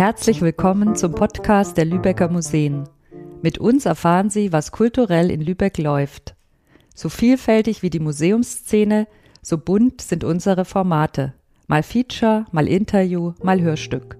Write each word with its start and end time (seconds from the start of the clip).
Herzlich 0.00 0.40
willkommen 0.40 0.96
zum 0.96 1.14
Podcast 1.14 1.76
der 1.76 1.84
Lübecker 1.84 2.30
Museen. 2.30 2.88
Mit 3.42 3.58
uns 3.58 3.84
erfahren 3.84 4.30
Sie, 4.30 4.50
was 4.50 4.72
kulturell 4.72 5.30
in 5.30 5.42
Lübeck 5.42 5.76
läuft. 5.76 6.34
So 6.94 7.10
vielfältig 7.10 7.82
wie 7.82 7.90
die 7.90 8.00
Museumsszene, 8.00 9.06
so 9.42 9.58
bunt 9.58 10.00
sind 10.00 10.24
unsere 10.24 10.64
Formate. 10.64 11.34
Mal 11.66 11.82
Feature, 11.82 12.46
mal 12.50 12.66
Interview, 12.66 13.34
mal 13.42 13.60
Hörstück. 13.60 14.16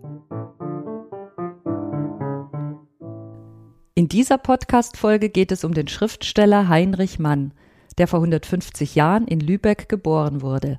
In 3.94 4.06
dieser 4.08 4.36
Podcast-Folge 4.36 5.30
geht 5.30 5.50
es 5.50 5.64
um 5.64 5.72
den 5.72 5.88
Schriftsteller 5.88 6.68
Heinrich 6.68 7.18
Mann, 7.18 7.54
der 7.96 8.06
vor 8.06 8.18
150 8.18 8.96
Jahren 8.96 9.26
in 9.26 9.40
Lübeck 9.40 9.88
geboren 9.88 10.42
wurde. 10.42 10.78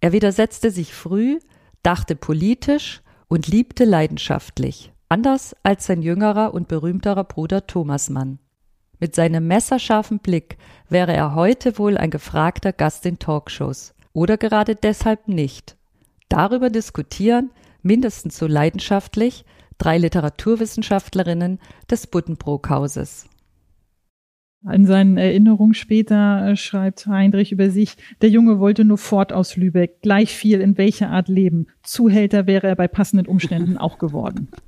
Er 0.00 0.12
widersetzte 0.12 0.70
sich 0.70 0.94
früh, 0.94 1.40
dachte 1.82 2.14
politisch 2.14 3.02
und 3.28 3.46
liebte 3.46 3.84
leidenschaftlich, 3.84 4.92
anders 5.08 5.54
als 5.62 5.86
sein 5.86 6.02
jüngerer 6.02 6.54
und 6.54 6.68
berühmterer 6.68 7.24
Bruder 7.24 7.66
Thomas 7.66 8.10
Mann. 8.10 8.38
Mit 9.00 9.14
seinem 9.14 9.46
messerscharfen 9.46 10.18
Blick 10.18 10.58
wäre 10.88 11.12
er 11.12 11.34
heute 11.34 11.78
wohl 11.78 11.96
ein 11.96 12.10
gefragter 12.10 12.72
Gast 12.72 13.06
in 13.06 13.18
Talkshows. 13.18 13.94
Oder 14.12 14.36
gerade 14.36 14.74
deshalb 14.74 15.28
nicht. 15.28 15.76
Darüber 16.28 16.70
diskutieren, 16.70 17.50
mindestens 17.82 18.36
so 18.36 18.46
leidenschaftlich, 18.46 19.44
drei 19.78 19.98
Literaturwissenschaftlerinnen 19.98 21.60
des 21.88 22.08
Buddenbrook-Hauses. 22.08 23.26
In 24.64 24.86
seinen 24.86 25.18
Erinnerungen 25.18 25.74
später 25.74 26.48
äh, 26.48 26.56
schreibt 26.56 27.06
Heinrich 27.06 27.52
über 27.52 27.70
sich, 27.70 27.96
der 28.22 28.28
Junge 28.28 28.58
wollte 28.58 28.84
nur 28.84 28.98
fort 28.98 29.32
aus 29.32 29.56
Lübeck, 29.56 30.02
gleich 30.02 30.34
viel 30.34 30.60
in 30.60 30.76
welcher 30.76 31.10
Art 31.10 31.28
leben. 31.28 31.68
Zuhälter 31.84 32.48
wäre 32.48 32.66
er 32.66 32.74
bei 32.74 32.88
passenden 32.88 33.26
Umständen 33.26 33.78
auch 33.78 33.98
geworden. 33.98 34.48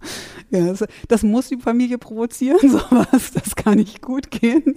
Ja, 0.52 0.66
das, 0.66 0.84
das, 1.06 1.22
muss 1.22 1.46
die 1.46 1.58
Familie 1.58 1.96
provozieren, 1.96 2.58
sowas. 2.62 3.30
Das 3.32 3.54
kann 3.54 3.76
nicht 3.76 4.02
gut 4.02 4.32
gehen. 4.32 4.74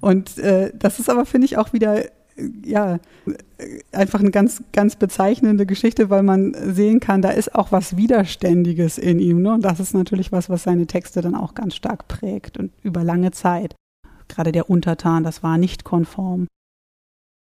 Und 0.00 0.38
äh, 0.38 0.72
das 0.76 0.98
ist 0.98 1.08
aber, 1.08 1.24
finde 1.24 1.44
ich, 1.44 1.56
auch 1.56 1.72
wieder 1.72 2.02
ja, 2.64 2.98
einfach 3.92 4.18
eine 4.18 4.32
ganz, 4.32 4.60
ganz 4.72 4.96
bezeichnende 4.96 5.66
Geschichte, 5.66 6.10
weil 6.10 6.24
man 6.24 6.52
sehen 6.74 6.98
kann, 6.98 7.22
da 7.22 7.30
ist 7.30 7.54
auch 7.54 7.70
was 7.70 7.96
Widerständiges 7.96 8.98
in 8.98 9.20
ihm. 9.20 9.40
Ne? 9.40 9.52
Und 9.52 9.64
das 9.64 9.78
ist 9.78 9.94
natürlich 9.94 10.32
was, 10.32 10.50
was 10.50 10.64
seine 10.64 10.88
Texte 10.88 11.20
dann 11.20 11.36
auch 11.36 11.54
ganz 11.54 11.76
stark 11.76 12.08
prägt 12.08 12.58
und 12.58 12.72
über 12.82 13.04
lange 13.04 13.30
Zeit 13.30 13.76
gerade 14.28 14.52
der 14.52 14.70
Untertan, 14.70 15.24
das 15.24 15.42
war 15.42 15.58
nicht 15.58 15.84
konform. 15.84 16.46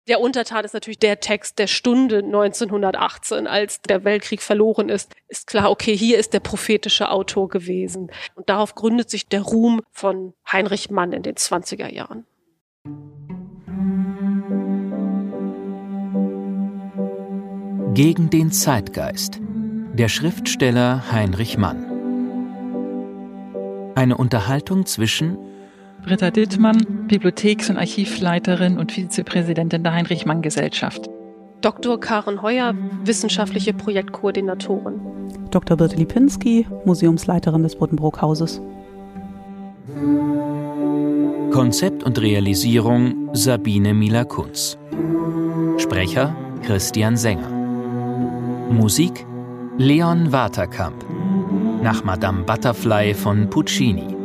Der 0.09 0.20
Untertan 0.20 0.65
ist 0.65 0.73
natürlich 0.73 1.01
der 1.01 1.19
Text 1.19 1.59
der 1.59 1.67
Stunde 1.67 2.19
1918, 2.19 3.48
als 3.48 3.83
der 3.83 4.05
Weltkrieg 4.05 4.41
verloren 4.41 4.89
ist. 4.89 5.12
Ist 5.27 5.48
klar, 5.48 5.69
okay, 5.69 5.97
hier 5.97 6.19
ist 6.19 6.33
der 6.33 6.39
prophetische 6.39 7.11
Autor 7.11 7.48
gewesen. 7.48 8.12
Und 8.37 8.48
darauf 8.48 8.77
gründet 8.77 9.11
sich 9.11 9.27
der 9.27 9.43
Ruhm 9.43 9.83
von 9.91 10.33
Heinrich 10.51 10.91
Mann 10.91 11.12
in 11.12 11.25
den 11.25 11.34
20er 11.34 11.93
Jahren. 11.93 12.25
Gegen 17.95 18.31
den 18.31 18.53
Zeitgeist. 18.53 19.41
Der 19.95 20.09
Schriftsteller 20.09 21.11
Heinrich 21.11 21.59
Mann. 21.59 21.84
Eine 23.97 24.19
Unterhaltung 24.19 24.87
zwischen 24.87 25.39
Britta 26.07 26.31
Dittmann, 26.31 27.09
Bibliotheks- 27.09 27.69
und 27.69 27.79
Archivleiterin 27.79 28.79
und 28.79 28.93
Vizepräsidentin 28.93 29.83
der 29.83 29.93
Heinrich-Mann-Gesellschaft. 29.93 31.11
Dr. 31.62 31.99
Karen 31.99 32.43
Heuer, 32.43 32.75
wissenschaftliche 33.03 33.75
Projektkoordinatorin. 33.75 35.01
Dr. 35.51 35.77
Birte 35.77 35.97
Lipinski, 35.97 36.65
Museumsleiterin 36.84 37.65
des 37.65 37.75
Buddenbrook-Hauses. 37.75 38.61
Konzept 41.50 42.05
und 42.05 42.21
Realisierung 42.21 43.31
Sabine 43.33 43.93
Mila-Kunz. 43.93 44.78
Sprecher 45.78 46.37
Christian 46.62 47.16
Sänger. 47.16 47.50
Musik 48.71 49.27
Leon 49.77 50.31
Waterkamp. 50.31 51.05
Nach 51.83 52.05
Madame 52.05 52.45
Butterfly 52.45 53.12
von 53.12 53.50
Puccini. 53.50 54.16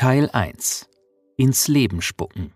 Teil 0.00 0.30
1 0.30 0.88
Ins 1.36 1.68
Leben 1.68 2.00
spucken 2.00 2.54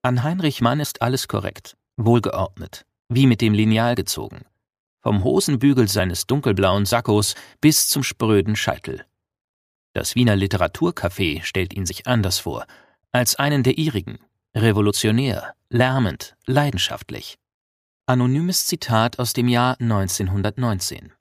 An 0.00 0.22
Heinrich 0.22 0.62
Mann 0.62 0.80
ist 0.80 1.02
alles 1.02 1.28
korrekt, 1.28 1.76
wohlgeordnet, 1.98 2.86
wie 3.10 3.26
mit 3.26 3.42
dem 3.42 3.52
Lineal 3.52 3.94
gezogen. 3.94 4.46
Vom 5.02 5.22
Hosenbügel 5.22 5.86
seines 5.86 6.26
dunkelblauen 6.26 6.86
Sakkos 6.86 7.34
bis 7.60 7.88
zum 7.88 8.02
spröden 8.02 8.56
Scheitel. 8.56 9.04
Das 9.92 10.14
Wiener 10.14 10.34
Literaturcafé 10.34 11.42
stellt 11.42 11.74
ihn 11.74 11.84
sich 11.84 12.06
anders 12.06 12.38
vor, 12.38 12.64
als 13.12 13.36
einen 13.36 13.62
der 13.62 13.76
ihrigen, 13.76 14.18
revolutionär, 14.56 15.52
lärmend, 15.68 16.36
leidenschaftlich. 16.46 17.36
Anonymes 18.06 18.66
Zitat 18.66 19.18
aus 19.18 19.34
dem 19.34 19.46
Jahr 19.46 19.78
1919. 19.78 21.12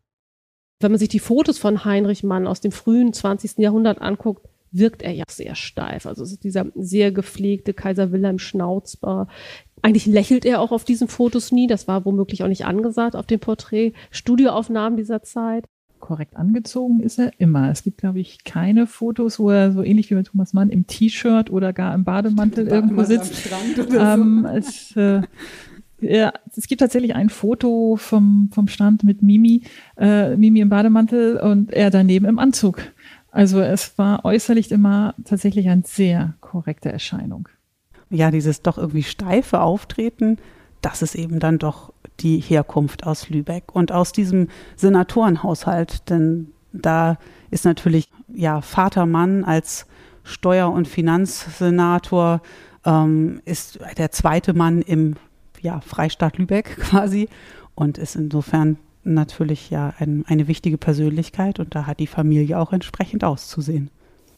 Wenn 0.79 0.91
man 0.93 0.99
sich 0.99 1.09
die 1.09 1.19
Fotos 1.19 1.57
von 1.57 1.83
Heinrich 1.83 2.23
Mann 2.23 2.47
aus 2.47 2.61
dem 2.61 2.71
frühen 2.71 3.11
20. 3.11 3.57
Jahrhundert 3.57 3.99
anguckt, 3.99 4.48
wirkt 4.71 5.01
er 5.01 5.11
ja 5.11 5.23
sehr 5.29 5.55
steif. 5.55 6.05
Also 6.05 6.23
es 6.23 6.31
ist 6.31 6.43
dieser 6.43 6.67
sehr 6.75 7.11
gepflegte 7.11 7.73
Kaiser 7.73 8.11
Wilhelm 8.11 8.39
Schnauzbar. 8.39 9.27
Eigentlich 9.81 10.05
lächelt 10.05 10.45
er 10.45 10.61
auch 10.61 10.71
auf 10.71 10.83
diesen 10.83 11.07
Fotos 11.07 11.51
nie. 11.51 11.67
Das 11.67 11.87
war 11.87 12.05
womöglich 12.05 12.43
auch 12.43 12.47
nicht 12.47 12.65
angesagt 12.65 13.15
auf 13.15 13.25
dem 13.25 13.39
Porträt. 13.39 13.93
Studioaufnahmen 14.11 14.97
dieser 14.97 15.23
Zeit. 15.23 15.65
Korrekt 15.99 16.37
angezogen 16.37 17.01
ist 17.01 17.19
er 17.19 17.31
immer. 17.39 17.69
Es 17.69 17.83
gibt, 17.83 17.97
glaube 17.97 18.19
ich, 18.19 18.43
keine 18.45 18.87
Fotos, 18.87 19.37
wo 19.39 19.49
er 19.49 19.71
so 19.71 19.83
ähnlich 19.83 20.09
wie 20.09 20.15
bei 20.15 20.23
Thomas 20.23 20.53
Mann 20.53 20.69
im 20.69 20.87
T-Shirt 20.87 21.49
oder 21.49 21.73
gar 21.73 21.93
im 21.93 22.05
Bademantel 22.05 22.67
irgendwo 22.67 23.03
sitzt. 23.03 23.49
Ähm, 23.93 24.45
es, 24.45 24.95
äh, 24.95 25.21
ja, 26.01 26.31
es 26.55 26.67
gibt 26.67 26.79
tatsächlich 26.79 27.15
ein 27.15 27.29
Foto 27.29 27.97
vom, 27.97 28.49
vom 28.53 28.67
Strand 28.67 29.03
mit 29.03 29.21
Mimi, 29.21 29.63
äh, 29.97 30.35
Mimi 30.37 30.61
im 30.61 30.69
Bademantel 30.69 31.37
und 31.37 31.73
er 31.73 31.89
daneben 31.89 32.25
im 32.25 32.39
Anzug. 32.39 32.81
Also 33.31 33.61
es 33.61 33.97
war 33.97 34.25
äußerlich 34.25 34.71
immer 34.71 35.13
tatsächlich 35.23 35.69
eine 35.69 35.83
sehr 35.85 36.33
korrekte 36.41 36.91
Erscheinung. 36.91 37.47
Ja, 38.09 38.31
dieses 38.31 38.61
doch 38.61 38.77
irgendwie 38.77 39.03
steife 39.03 39.61
Auftreten, 39.61 40.37
das 40.81 41.01
ist 41.01 41.15
eben 41.15 41.39
dann 41.39 41.59
doch 41.59 41.93
die 42.19 42.39
Herkunft 42.39 43.05
aus 43.05 43.29
Lübeck 43.29 43.73
und 43.73 43.91
aus 43.91 44.11
diesem 44.11 44.47
Senatorenhaushalt, 44.75 46.09
denn 46.09 46.51
da 46.73 47.17
ist 47.51 47.65
natürlich 47.65 48.09
ja 48.33 48.61
Vater 48.61 49.05
Mann 49.05 49.43
als 49.43 49.85
Steuer- 50.23 50.71
und 50.71 50.87
Finanzsenator 50.87 52.41
ähm, 52.85 53.41
ist 53.45 53.79
der 53.97 54.11
zweite 54.11 54.53
Mann 54.53 54.81
im 54.81 55.15
ja, 55.61 55.81
Freistaat 55.81 56.37
Lübeck 56.37 56.77
quasi 56.79 57.29
und 57.75 57.97
ist 57.97 58.15
insofern 58.15 58.77
natürlich 59.03 59.69
ja 59.69 59.93
ein, 59.99 60.25
eine 60.27 60.47
wichtige 60.47 60.77
Persönlichkeit 60.77 61.59
und 61.59 61.75
da 61.75 61.85
hat 61.85 61.99
die 61.99 62.07
Familie 62.07 62.59
auch 62.59 62.73
entsprechend 62.73 63.23
auszusehen. 63.23 63.89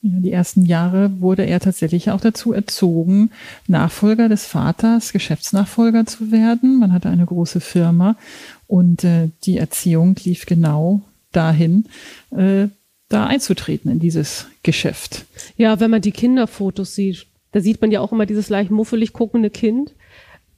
Ja, 0.04 0.20
die 0.20 0.32
ersten 0.32 0.66
Jahre 0.66 1.22
wurde 1.22 1.46
er 1.46 1.60
tatsächlich 1.60 2.10
auch 2.10 2.22
dazu 2.22 2.54
erzogen, 2.54 3.30
Nachfolger 3.68 4.30
des 4.30 4.48
Vaters, 4.48 5.14
Geschäftsnachfolger 5.14 6.08
zu 6.08 6.32
werden. 6.32 6.80
Man 6.80 6.92
hatte 6.92 7.10
eine 7.10 7.26
große 7.26 7.60
Firma 7.60 8.16
und 8.66 9.04
äh, 9.04 9.30
die 9.44 9.58
Erziehung 9.58 10.16
lief 10.24 10.48
genau 10.48 11.02
dahin, 11.32 11.86
äh, 12.32 12.68
da 13.10 13.28
einzutreten 13.28 13.92
in 13.92 14.00
dieses 14.00 14.48
Geschäft. 14.64 15.26
Ja, 15.56 15.80
wenn 15.80 15.92
man 15.92 16.02
die 16.02 16.12
Kinderfotos 16.12 16.96
sieht, 16.96 17.28
da 17.52 17.60
sieht 17.60 17.82
man 17.82 17.92
ja 17.92 18.00
auch 18.00 18.12
immer 18.12 18.26
dieses 18.26 18.50
leicht 18.50 18.72
muffelig 18.72 19.14
guckende 19.14 19.50
Kind. 19.50 19.94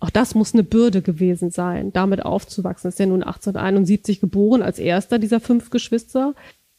Auch 0.03 0.09
das 0.09 0.35
muss 0.35 0.53
eine 0.53 0.63
Bürde 0.63 1.01
gewesen 1.01 1.49
sein, 1.49 1.93
damit 1.93 2.25
aufzuwachsen. 2.25 2.89
Ist 2.89 2.99
ja 2.99 3.05
nun 3.05 3.23
1871 3.23 4.19
geboren 4.19 4.61
als 4.61 4.77
erster 4.77 5.17
dieser 5.17 5.39
fünf 5.39 5.69
Geschwister. 5.69 6.35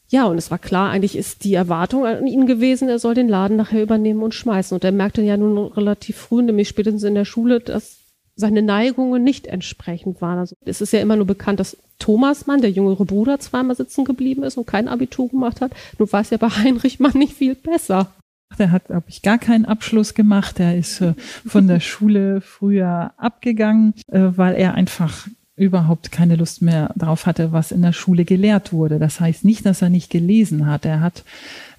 Ja, 0.07 0.25
und 0.25 0.37
es 0.37 0.51
war 0.51 0.59
klar, 0.59 0.91
eigentlich 0.91 1.15
ist 1.15 1.43
die 1.43 1.55
Erwartung 1.55 2.05
an 2.05 2.27
ihn 2.27 2.45
gewesen, 2.45 2.87
er 2.87 2.99
soll 2.99 3.15
den 3.15 3.27
Laden 3.27 3.57
nachher 3.57 3.81
übernehmen 3.81 4.21
und 4.21 4.35
schmeißen. 4.35 4.75
Und 4.75 4.83
er 4.83 4.91
merkte 4.91 5.23
ja 5.23 5.37
nun 5.37 5.57
relativ 5.57 6.17
früh, 6.17 6.43
nämlich 6.43 6.69
spätestens 6.69 7.01
in 7.01 7.15
der 7.15 7.25
Schule, 7.25 7.61
dass 7.61 7.97
seine 8.35 8.61
Neigungen 8.61 9.23
nicht 9.23 9.47
entsprechend 9.47 10.21
waren. 10.21 10.37
Also 10.37 10.55
es 10.63 10.81
ist 10.81 10.93
ja 10.93 10.99
immer 10.99 11.15
nur 11.15 11.25
bekannt, 11.25 11.59
dass 11.59 11.77
Thomas 11.97 12.45
Mann, 12.45 12.61
der 12.61 12.69
jüngere 12.69 13.05
Bruder, 13.05 13.39
zweimal 13.39 13.75
sitzen 13.75 14.05
geblieben 14.05 14.43
ist 14.43 14.55
und 14.55 14.67
kein 14.67 14.87
Abitur 14.87 15.29
gemacht 15.29 15.61
hat. 15.61 15.71
Nun 15.97 16.13
weiß 16.13 16.29
ja 16.29 16.37
bei 16.37 16.49
Heinrich 16.49 16.99
Mann 16.99 17.17
nicht 17.17 17.33
viel 17.33 17.55
besser. 17.55 18.11
Der 18.57 18.71
hat, 18.71 18.85
glaube 18.85 19.05
ich, 19.07 19.21
gar 19.21 19.37
keinen 19.37 19.65
Abschluss 19.65 20.13
gemacht. 20.13 20.59
Er 20.59 20.77
ist 20.77 21.01
äh, 21.01 21.13
von 21.45 21.67
der 21.67 21.79
Schule 21.81 22.41
früher 22.41 23.13
abgegangen, 23.17 23.93
äh, 24.07 24.21
weil 24.35 24.55
er 24.55 24.75
einfach 24.75 25.27
überhaupt 25.57 26.11
keine 26.11 26.35
Lust 26.35 26.61
mehr 26.61 26.91
darauf 26.95 27.25
hatte, 27.25 27.51
was 27.51 27.71
in 27.71 27.81
der 27.81 27.93
Schule 27.93 28.25
gelehrt 28.25 28.73
wurde. 28.73 28.99
Das 28.99 29.19
heißt 29.19 29.45
nicht, 29.45 29.65
dass 29.65 29.81
er 29.81 29.89
nicht 29.89 30.09
gelesen 30.09 30.65
hat. 30.65 30.85
Er 30.85 30.99
hat 30.99 31.23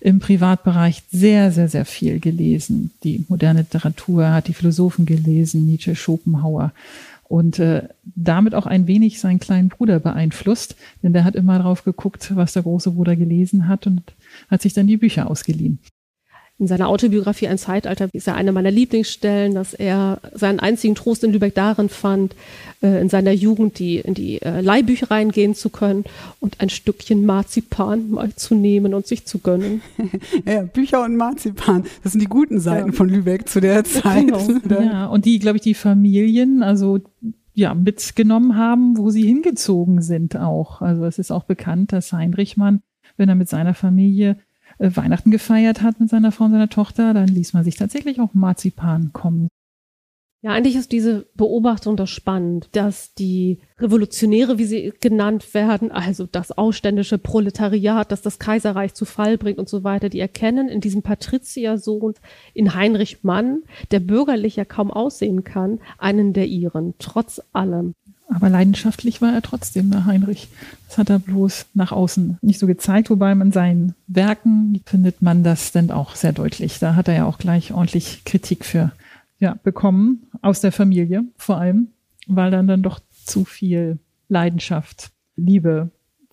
im 0.00 0.18
Privatbereich 0.18 1.02
sehr, 1.10 1.52
sehr, 1.52 1.68
sehr 1.68 1.84
viel 1.84 2.18
gelesen. 2.18 2.92
Die 3.02 3.24
moderne 3.28 3.60
Literatur 3.60 4.30
hat 4.30 4.48
die 4.48 4.54
Philosophen 4.54 5.04
gelesen, 5.04 5.66
Nietzsche, 5.66 5.94
Schopenhauer. 5.94 6.72
und 7.28 7.58
äh, 7.58 7.82
damit 8.04 8.54
auch 8.54 8.66
ein 8.66 8.86
wenig 8.86 9.20
seinen 9.20 9.40
kleinen 9.40 9.69
Bruder 9.69 9.98
beeinflusst, 9.98 10.76
denn 11.02 11.12
der 11.12 11.24
hat 11.24 11.34
immer 11.34 11.58
drauf 11.58 11.82
geguckt, 11.84 12.34
was 12.36 12.52
der 12.52 12.62
große 12.62 12.92
Bruder 12.92 13.16
gelesen 13.16 13.66
hat 13.66 13.86
und 13.86 14.14
hat 14.48 14.62
sich 14.62 14.74
dann 14.74 14.86
die 14.86 14.96
Bücher 14.96 15.28
ausgeliehen 15.28 15.80
in 16.58 16.67
seiner 16.67 16.88
Autobiografie 16.88 17.49
Ein 17.49 17.58
Zeitalter 17.58 18.08
ist 18.12 18.26
ja 18.26 18.35
eine 18.35 18.50
meiner 18.50 18.70
Lieblingsstellen, 18.70 19.55
dass 19.55 19.75
er 19.75 20.20
seinen 20.32 20.58
einzigen 20.58 20.94
Trost 20.94 21.23
in 21.23 21.32
Lübeck 21.32 21.55
darin 21.55 21.91
fand, 21.91 22.35
äh, 22.82 23.00
in 23.00 23.11
seiner 23.11 23.32
Jugend 23.32 23.79
die, 23.79 23.99
in 23.99 24.14
die 24.14 24.41
äh, 24.41 24.62
Leihbüchereien 24.62 25.32
gehen 25.32 25.55
zu 25.55 25.69
können 25.69 26.05
und 26.41 26.61
ein 26.61 26.70
Stückchen 26.70 27.26
Marzipan 27.26 28.11
mal 28.11 28.35
zu 28.35 28.55
nehmen 28.55 28.94
und 28.94 29.06
sich 29.06 29.26
zu 29.26 29.38
gönnen. 29.41 29.82
ja, 30.47 30.62
Bücher 30.62 31.05
und 31.05 31.17
Marzipan, 31.17 31.85
das 32.03 32.12
sind 32.12 32.23
die 32.23 32.29
guten 32.29 32.58
Seiten 32.58 32.91
ja. 32.91 32.94
von 32.94 33.08
Lübeck 33.11 33.49
zu 33.49 33.61
der 33.61 33.85
Zeit. 33.85 34.26
Genau. 34.26 34.81
Ja, 34.81 35.06
und 35.06 35.26
die, 35.26 35.38
glaube 35.38 35.56
ich, 35.56 35.62
die 35.62 35.75
Familien, 35.75 36.62
also 36.62 37.00
ja, 37.53 37.75
mitgenommen 37.75 38.56
haben, 38.56 38.97
wo 38.97 39.11
sie 39.11 39.26
hingezogen 39.26 40.00
sind 40.00 40.37
auch. 40.37 40.81
Also 40.81 41.05
es 41.05 41.19
ist 41.19 41.31
auch 41.31 41.44
bekannt, 41.44 41.93
dass 41.93 42.12
Heinrich 42.12 42.56
Mann, 42.56 42.82
wenn 43.17 43.29
er 43.29 43.35
mit 43.35 43.49
seiner 43.49 43.75
Familie 43.75 44.38
Weihnachten 44.78 45.31
gefeiert 45.31 45.82
hat 45.82 46.00
mit 46.00 46.11
seiner 46.11 46.32
Frau 46.32 46.44
und 46.44 46.52
seiner 46.52 46.69
Tochter, 46.69 47.14
dann 47.14 47.28
ließ 47.28 47.52
man 47.52 47.64
sich 47.64 47.76
tatsächlich 47.76 48.20
auch 48.20 48.34
Marzipan 48.34 49.12
kommen. 49.12 49.49
Ja, 50.43 50.52
eigentlich 50.52 50.76
ist 50.76 50.93
diese 50.93 51.26
Beobachtung 51.34 51.96
das 51.96 52.11
spannend, 52.11 52.69
dass 52.70 53.14
die 53.14 53.58
Revolutionäre, 53.81 54.58
wie 54.58 54.64
sie 54.64 54.93
genannt 55.00 55.55
werden, 55.55 55.90
also 55.90 56.26
das 56.26 56.52
ausständische 56.52 57.19
Proletariat, 57.19 58.12
das 58.12 58.23
das 58.23 58.38
Kaiserreich 58.38 58.94
zu 58.94 59.06
Fall 59.06 59.38
bringt 59.38 59.58
und 59.58 59.69
so 59.69 59.82
weiter, 59.82 60.08
die 60.08 60.20
erkennen 60.20 60.69
in 60.69 60.81
diesem 60.81 61.02
Patriziersohn, 61.02 62.14
in 62.55 62.75
Heinrich 62.75 63.25
Mann, 63.25 63.62
der 63.90 63.99
bürgerlich 64.00 64.55
ja 64.55 64.64
kaum 64.64 64.93
aussehen 64.93 65.43
kann, 65.43 65.81
einen 65.99 66.32
der 66.32 66.46
ihren, 66.46 66.94
trotz 66.99 67.43
allem. 67.52 67.94
Aber 68.28 68.49
leidenschaftlich 68.49 69.23
war 69.23 69.32
er 69.32 69.43
trotzdem, 69.43 69.90
der 69.90 70.05
Heinrich. 70.05 70.49
Das 70.88 70.99
hat 70.99 71.11
er 71.11 71.19
bloß 71.19 71.67
nach 71.75 71.93
außen 71.93 72.38
nicht 72.43 72.58
so 72.58 72.67
gezeigt, 72.67 73.08
wobei 73.08 73.34
man 73.34 73.52
seinen 73.52 73.94
Werken 74.08 74.81
findet 74.84 75.23
man 75.23 75.44
das 75.44 75.73
dann 75.73 75.90
auch 75.90 76.17
sehr 76.17 76.32
deutlich. 76.32 76.78
Da 76.78 76.96
hat 76.96 77.08
er 77.08 77.14
ja 77.14 77.25
auch 77.26 77.38
gleich 77.38 77.73
ordentlich 77.73 78.25
Kritik 78.25 78.64
für 78.64 78.93
ja, 79.38 79.56
bekommen, 79.62 80.28
aus 80.43 80.61
der 80.61 80.73
Familie 80.73 81.25
vor 81.37 81.58
allem, 81.58 81.88
weil 82.26 82.50
dann 82.50 82.67
dann 82.67 82.82
doch 82.82 83.00
zu 83.25 83.44
viel 83.44 83.99
Leidenschaft, 84.29 85.11
Liebe, 85.37 85.90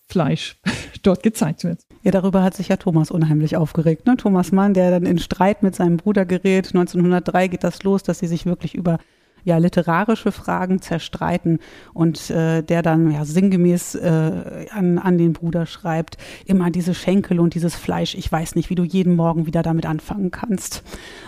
Fleisch 0.08 0.58
dort 1.04 1.24
gezeigt 1.24 1.64
wird. 1.64 1.82
Ja, 2.04 2.12
darüber 2.12 2.44
hat 2.44 2.56
sich 2.56 2.70
ja 2.70 2.78
Thomas 2.78 3.12
unheimlich 3.12 3.56
aufgeregt. 3.56 4.06
Ne? 4.06 4.18
Thomas 4.18 4.52
Mann, 4.52 4.74
der 4.74 4.92
dann 4.92 5.06
in 5.06 5.20
Streit 5.20 5.64
mit 5.64 5.76
seinem 5.76 5.98
Bruder 5.98 6.26
gerät. 6.26 6.68
1903 6.68 7.48
geht 7.48 7.64
das 7.64 7.84
los, 7.84 8.04
dass 8.04 8.20
sie 8.20 8.28
sich 8.28 8.46
wirklich 8.46 8.76
über 8.76 9.00
ja 9.44 9.58
literarische 9.58 10.32
Fragen 10.32 10.82
zerstreiten 10.82 11.60
und 11.94 12.30
äh, 12.30 12.62
der 12.64 12.82
dann 12.82 13.12
ja 13.12 13.26
sinngemäß 13.26 13.96
äh, 13.96 14.68
an, 14.72 14.98
an 14.98 15.18
den 15.18 15.34
Bruder 15.34 15.66
schreibt, 15.66 16.18
immer 16.46 16.72
diese 16.72 16.94
Schenkel 16.94 17.40
und 17.40 17.54
dieses 17.54 17.76
Fleisch, 17.76 18.16
ich 18.16 18.32
weiß 18.32 18.56
nicht, 18.56 18.70
wie 18.70 18.76
du 18.76 18.84
jeden 18.84 19.16
Morgen 19.16 19.46
wieder 19.46 19.64
damit 19.64 19.86
anfangen 19.86 20.32
kannst. 20.32 20.84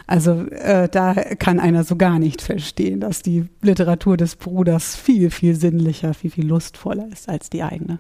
Also 0.08 0.46
äh, 0.48 0.88
da 0.90 1.14
kann 1.14 1.60
einer 1.60 1.84
so 1.84 1.96
gar 1.96 2.20
nicht 2.20 2.42
verstehen, 2.42 3.00
dass 3.00 3.22
die 3.22 3.46
Literatur 3.62 4.18
des 4.18 4.36
Bruders 4.36 4.96
viel, 4.96 5.30
viel 5.30 5.56
sinnlicher, 5.56 6.14
viel, 6.14 6.32
viel 6.32 6.48
lustvoller 6.48 7.08
ist 7.12 7.30
als 7.30 7.50
die 7.50 7.64
eigene. 7.64 8.00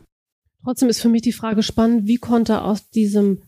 Trotzdem 0.63 0.89
ist 0.89 1.01
für 1.01 1.09
mich 1.09 1.21
die 1.21 1.31
Frage 1.31 1.61
spannend, 1.61 2.07
wie 2.07 2.17
konnte 2.17 2.63
aus 2.63 2.89
diesem 2.89 3.43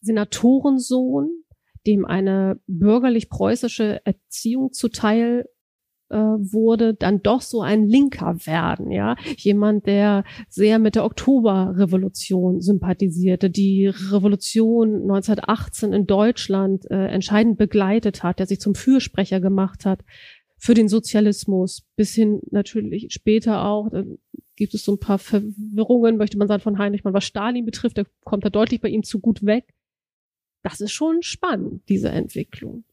Senatorensohn, 0.00 1.30
dem 1.86 2.04
eine 2.04 2.60
bürgerlich-preußische 2.66 4.04
Erziehung 4.04 4.72
zuteil 4.72 5.46
äh, 6.10 6.16
wurde, 6.16 6.94
dann 6.94 7.22
doch 7.22 7.42
so 7.42 7.60
ein 7.62 7.86
Linker 7.86 8.36
werden, 8.44 8.90
ja. 8.90 9.16
Jemand, 9.36 9.86
der 9.86 10.24
sehr 10.48 10.78
mit 10.78 10.94
der 10.94 11.04
Oktoberrevolution 11.04 12.60
sympathisierte, 12.60 13.50
die 13.50 13.88
Revolution 13.88 15.02
1918 15.02 15.92
in 15.92 16.06
Deutschland 16.06 16.90
äh, 16.90 17.06
entscheidend 17.06 17.58
begleitet 17.58 18.22
hat, 18.22 18.38
der 18.38 18.46
sich 18.46 18.60
zum 18.60 18.74
Fürsprecher 18.74 19.40
gemacht 19.40 19.84
hat 19.84 20.00
für 20.58 20.74
den 20.74 20.88
Sozialismus, 20.88 21.86
bis 21.96 22.14
hin 22.14 22.40
natürlich 22.50 23.12
später 23.12 23.64
auch, 23.64 23.88
da 23.90 24.02
gibt 24.56 24.74
es 24.74 24.84
so 24.84 24.92
ein 24.92 24.98
paar 24.98 25.18
Verwirrungen, 25.18 26.16
möchte 26.16 26.36
man 26.36 26.48
sagen, 26.48 26.62
von 26.62 26.78
Heinrich 26.78 27.04
Mann, 27.04 27.14
was 27.14 27.24
Stalin 27.24 27.64
betrifft, 27.64 27.96
da 27.96 28.02
kommt 28.24 28.44
er 28.44 28.50
deutlich 28.50 28.80
bei 28.80 28.88
ihm 28.88 29.04
zu 29.04 29.20
gut 29.20 29.46
weg. 29.46 29.72
Das 30.64 30.80
ist 30.80 30.90
schon 30.90 31.22
spannend, 31.22 31.82
diese 31.88 32.08
Entwicklung. 32.08 32.84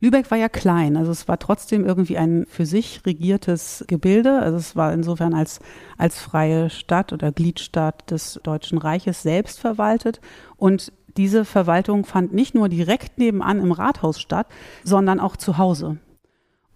Lübeck 0.00 0.30
war 0.30 0.38
ja 0.38 0.48
klein, 0.48 0.96
also 0.96 1.10
es 1.10 1.26
war 1.26 1.40
trotzdem 1.40 1.84
irgendwie 1.84 2.18
ein 2.18 2.46
für 2.48 2.66
sich 2.66 3.04
regiertes 3.04 3.84
Gebilde. 3.88 4.38
Also 4.38 4.56
es 4.56 4.76
war 4.76 4.92
insofern 4.92 5.34
als, 5.34 5.58
als 5.96 6.20
freie 6.20 6.70
Stadt 6.70 7.12
oder 7.12 7.32
Gliedstadt 7.32 8.08
des 8.10 8.38
Deutschen 8.44 8.78
Reiches 8.78 9.22
selbst 9.22 9.58
verwaltet. 9.58 10.20
Und 10.56 10.92
diese 11.16 11.44
Verwaltung 11.44 12.04
fand 12.04 12.32
nicht 12.32 12.54
nur 12.54 12.68
direkt 12.68 13.18
nebenan 13.18 13.60
im 13.60 13.72
Rathaus 13.72 14.20
statt, 14.20 14.46
sondern 14.84 15.18
auch 15.18 15.36
zu 15.36 15.58
Hause. 15.58 15.98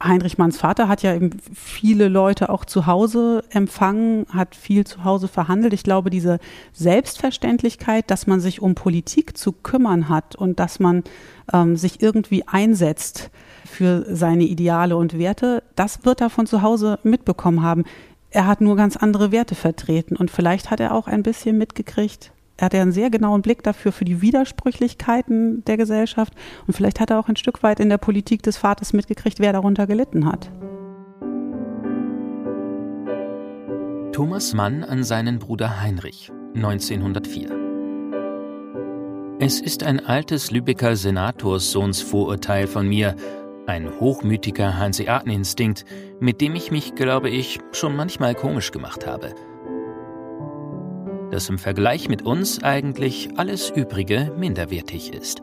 Heinrich 0.02 0.38
Manns 0.38 0.58
Vater 0.58 0.88
hat 0.88 1.02
ja 1.02 1.14
eben 1.14 1.30
viele 1.54 2.08
Leute 2.08 2.50
auch 2.50 2.64
zu 2.64 2.86
Hause 2.86 3.44
empfangen, 3.50 4.26
hat 4.30 4.56
viel 4.56 4.84
zu 4.86 5.04
Hause 5.04 5.28
verhandelt. 5.28 5.72
Ich 5.72 5.84
glaube, 5.84 6.10
diese 6.10 6.38
Selbstverständlichkeit, 6.72 8.10
dass 8.10 8.26
man 8.26 8.40
sich 8.40 8.60
um 8.60 8.74
Politik 8.74 9.36
zu 9.36 9.52
kümmern 9.52 10.08
hat 10.08 10.34
und 10.34 10.58
dass 10.58 10.80
man 10.80 11.04
ähm, 11.52 11.76
sich 11.76 12.02
irgendwie 12.02 12.46
einsetzt 12.46 13.30
für 13.64 14.04
seine 14.14 14.44
Ideale 14.44 14.96
und 14.96 15.18
Werte, 15.18 15.62
das 15.76 16.04
wird 16.04 16.20
er 16.20 16.30
von 16.30 16.46
zu 16.46 16.62
Hause 16.62 16.98
mitbekommen 17.04 17.62
haben. 17.62 17.84
Er 18.30 18.46
hat 18.46 18.60
nur 18.60 18.76
ganz 18.76 18.96
andere 18.96 19.30
Werte 19.30 19.54
vertreten 19.54 20.16
und 20.16 20.30
vielleicht 20.30 20.70
hat 20.70 20.80
er 20.80 20.94
auch 20.94 21.06
ein 21.06 21.22
bisschen 21.22 21.58
mitgekriegt, 21.58 22.31
er 22.56 22.66
hat 22.66 22.74
ja 22.74 22.82
einen 22.82 22.92
sehr 22.92 23.10
genauen 23.10 23.42
Blick 23.42 23.62
dafür, 23.62 23.92
für 23.92 24.04
die 24.04 24.20
Widersprüchlichkeiten 24.20 25.64
der 25.64 25.76
Gesellschaft. 25.76 26.34
Und 26.66 26.74
vielleicht 26.74 27.00
hat 27.00 27.10
er 27.10 27.18
auch 27.18 27.28
ein 27.28 27.36
Stück 27.36 27.62
weit 27.62 27.80
in 27.80 27.88
der 27.88 27.98
Politik 27.98 28.42
des 28.42 28.56
Vaters 28.56 28.92
mitgekriegt, 28.92 29.40
wer 29.40 29.52
darunter 29.52 29.86
gelitten 29.86 30.26
hat. 30.26 30.50
Thomas 34.12 34.52
Mann 34.52 34.84
an 34.84 35.02
seinen 35.04 35.38
Bruder 35.38 35.80
Heinrich, 35.80 36.30
1904. 36.54 37.50
Es 39.40 39.58
ist 39.58 39.82
ein 39.82 40.04
altes 40.04 40.50
Lübecker 40.50 40.94
Senatorssohnsvorurteil 40.94 42.66
von 42.66 42.86
mir, 42.86 43.16
ein 43.66 43.90
hochmütiger 43.98 44.76
Hanseateninstinkt, 44.76 45.84
mit 46.20 46.40
dem 46.40 46.54
ich 46.54 46.70
mich, 46.70 46.94
glaube 46.94 47.30
ich, 47.30 47.58
schon 47.72 47.96
manchmal 47.96 48.34
komisch 48.34 48.70
gemacht 48.70 49.06
habe– 49.06 49.34
dass 51.32 51.48
im 51.48 51.58
Vergleich 51.58 52.08
mit 52.08 52.22
uns 52.22 52.62
eigentlich 52.62 53.30
alles 53.36 53.70
Übrige 53.70 54.32
minderwertig 54.36 55.12
ist. 55.14 55.42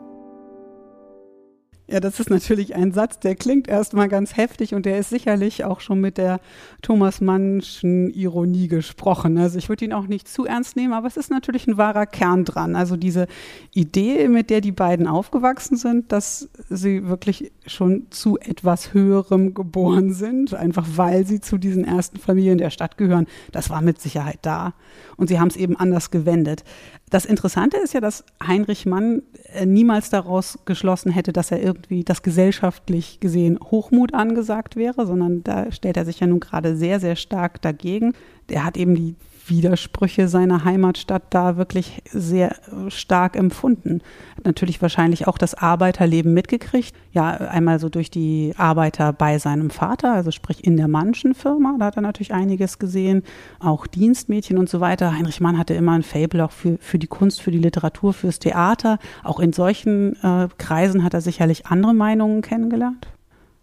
Ja, 1.90 1.98
das 1.98 2.20
ist 2.20 2.30
natürlich 2.30 2.76
ein 2.76 2.92
Satz, 2.92 3.18
der 3.18 3.34
klingt 3.34 3.66
erstmal 3.66 4.08
ganz 4.08 4.36
heftig 4.36 4.74
und 4.74 4.86
der 4.86 4.98
ist 4.98 5.10
sicherlich 5.10 5.64
auch 5.64 5.80
schon 5.80 6.00
mit 6.00 6.18
der 6.18 6.38
Thomas 6.82 7.20
Mannschen 7.20 8.10
Ironie 8.10 8.68
gesprochen. 8.68 9.36
Also 9.38 9.58
ich 9.58 9.68
würde 9.68 9.86
ihn 9.86 9.92
auch 9.92 10.06
nicht 10.06 10.28
zu 10.28 10.44
ernst 10.44 10.76
nehmen, 10.76 10.92
aber 10.92 11.08
es 11.08 11.16
ist 11.16 11.30
natürlich 11.30 11.66
ein 11.66 11.78
wahrer 11.78 12.06
Kern 12.06 12.44
dran. 12.44 12.76
Also 12.76 12.96
diese 12.96 13.26
Idee, 13.74 14.28
mit 14.28 14.50
der 14.50 14.60
die 14.60 14.70
beiden 14.70 15.08
aufgewachsen 15.08 15.76
sind, 15.76 16.12
dass 16.12 16.48
sie 16.68 17.08
wirklich 17.08 17.50
schon 17.66 18.06
zu 18.10 18.38
etwas 18.38 18.94
Höherem 18.94 19.52
geboren 19.52 20.12
sind, 20.12 20.54
einfach 20.54 20.86
weil 20.94 21.26
sie 21.26 21.40
zu 21.40 21.58
diesen 21.58 21.84
ersten 21.84 22.20
Familien 22.20 22.58
der 22.58 22.70
Stadt 22.70 22.98
gehören, 22.98 23.26
das 23.50 23.68
war 23.68 23.82
mit 23.82 24.00
Sicherheit 24.00 24.38
da. 24.42 24.74
Und 25.16 25.26
sie 25.26 25.40
haben 25.40 25.48
es 25.48 25.56
eben 25.56 25.74
anders 25.74 26.12
gewendet. 26.12 26.62
Das 27.10 27.24
Interessante 27.24 27.76
ist 27.78 27.94
ja, 27.94 28.00
dass 28.00 28.24
Heinrich 28.40 28.86
Mann 28.86 29.22
äh, 29.52 29.66
niemals 29.66 30.10
daraus 30.10 30.60
geschlossen 30.64 31.10
hätte, 31.10 31.32
dass 31.32 31.50
er 31.50 31.60
irgendwie 31.60 31.79
das 32.04 32.22
gesellschaftlich 32.22 33.20
gesehen 33.20 33.58
Hochmut 33.60 34.14
angesagt 34.14 34.76
wäre, 34.76 35.06
sondern 35.06 35.42
da 35.44 35.70
stellt 35.72 35.96
er 35.96 36.04
sich 36.04 36.20
ja 36.20 36.26
nun 36.26 36.40
gerade 36.40 36.76
sehr, 36.76 37.00
sehr 37.00 37.16
stark 37.16 37.60
dagegen. 37.62 38.14
Er 38.48 38.64
hat 38.64 38.76
eben 38.76 38.94
die 38.94 39.16
Widersprüche 39.50 40.28
seiner 40.28 40.64
Heimatstadt 40.64 41.24
da 41.30 41.56
wirklich 41.56 42.02
sehr 42.10 42.56
stark 42.88 43.36
empfunden. 43.36 44.00
Hat 44.36 44.46
natürlich 44.46 44.80
wahrscheinlich 44.80 45.26
auch 45.26 45.36
das 45.36 45.54
Arbeiterleben 45.54 46.32
mitgekriegt. 46.32 46.94
Ja, 47.12 47.32
einmal 47.32 47.78
so 47.78 47.88
durch 47.88 48.10
die 48.10 48.54
Arbeiter 48.56 49.12
bei 49.12 49.38
seinem 49.38 49.70
Vater, 49.70 50.12
also 50.12 50.30
sprich 50.30 50.64
in 50.64 50.76
der 50.76 50.88
Mannschen 50.88 51.34
Firma, 51.34 51.76
da 51.78 51.86
hat 51.86 51.96
er 51.96 52.02
natürlich 52.02 52.32
einiges 52.32 52.78
gesehen. 52.78 53.22
Auch 53.58 53.86
Dienstmädchen 53.86 54.56
und 54.56 54.68
so 54.68 54.80
weiter. 54.80 55.12
Heinrich 55.12 55.40
Mann 55.40 55.58
hatte 55.58 55.74
immer 55.74 55.92
ein 55.92 56.02
Fable 56.02 56.44
auch 56.44 56.52
für, 56.52 56.78
für 56.80 56.98
die 56.98 57.08
Kunst, 57.08 57.42
für 57.42 57.50
die 57.50 57.58
Literatur, 57.58 58.12
fürs 58.12 58.38
Theater. 58.38 58.98
Auch 59.24 59.40
in 59.40 59.52
solchen 59.52 60.16
äh, 60.22 60.48
Kreisen 60.58 61.04
hat 61.04 61.14
er 61.14 61.20
sicherlich 61.20 61.66
andere 61.66 61.94
Meinungen 61.94 62.42
kennengelernt. 62.42 63.08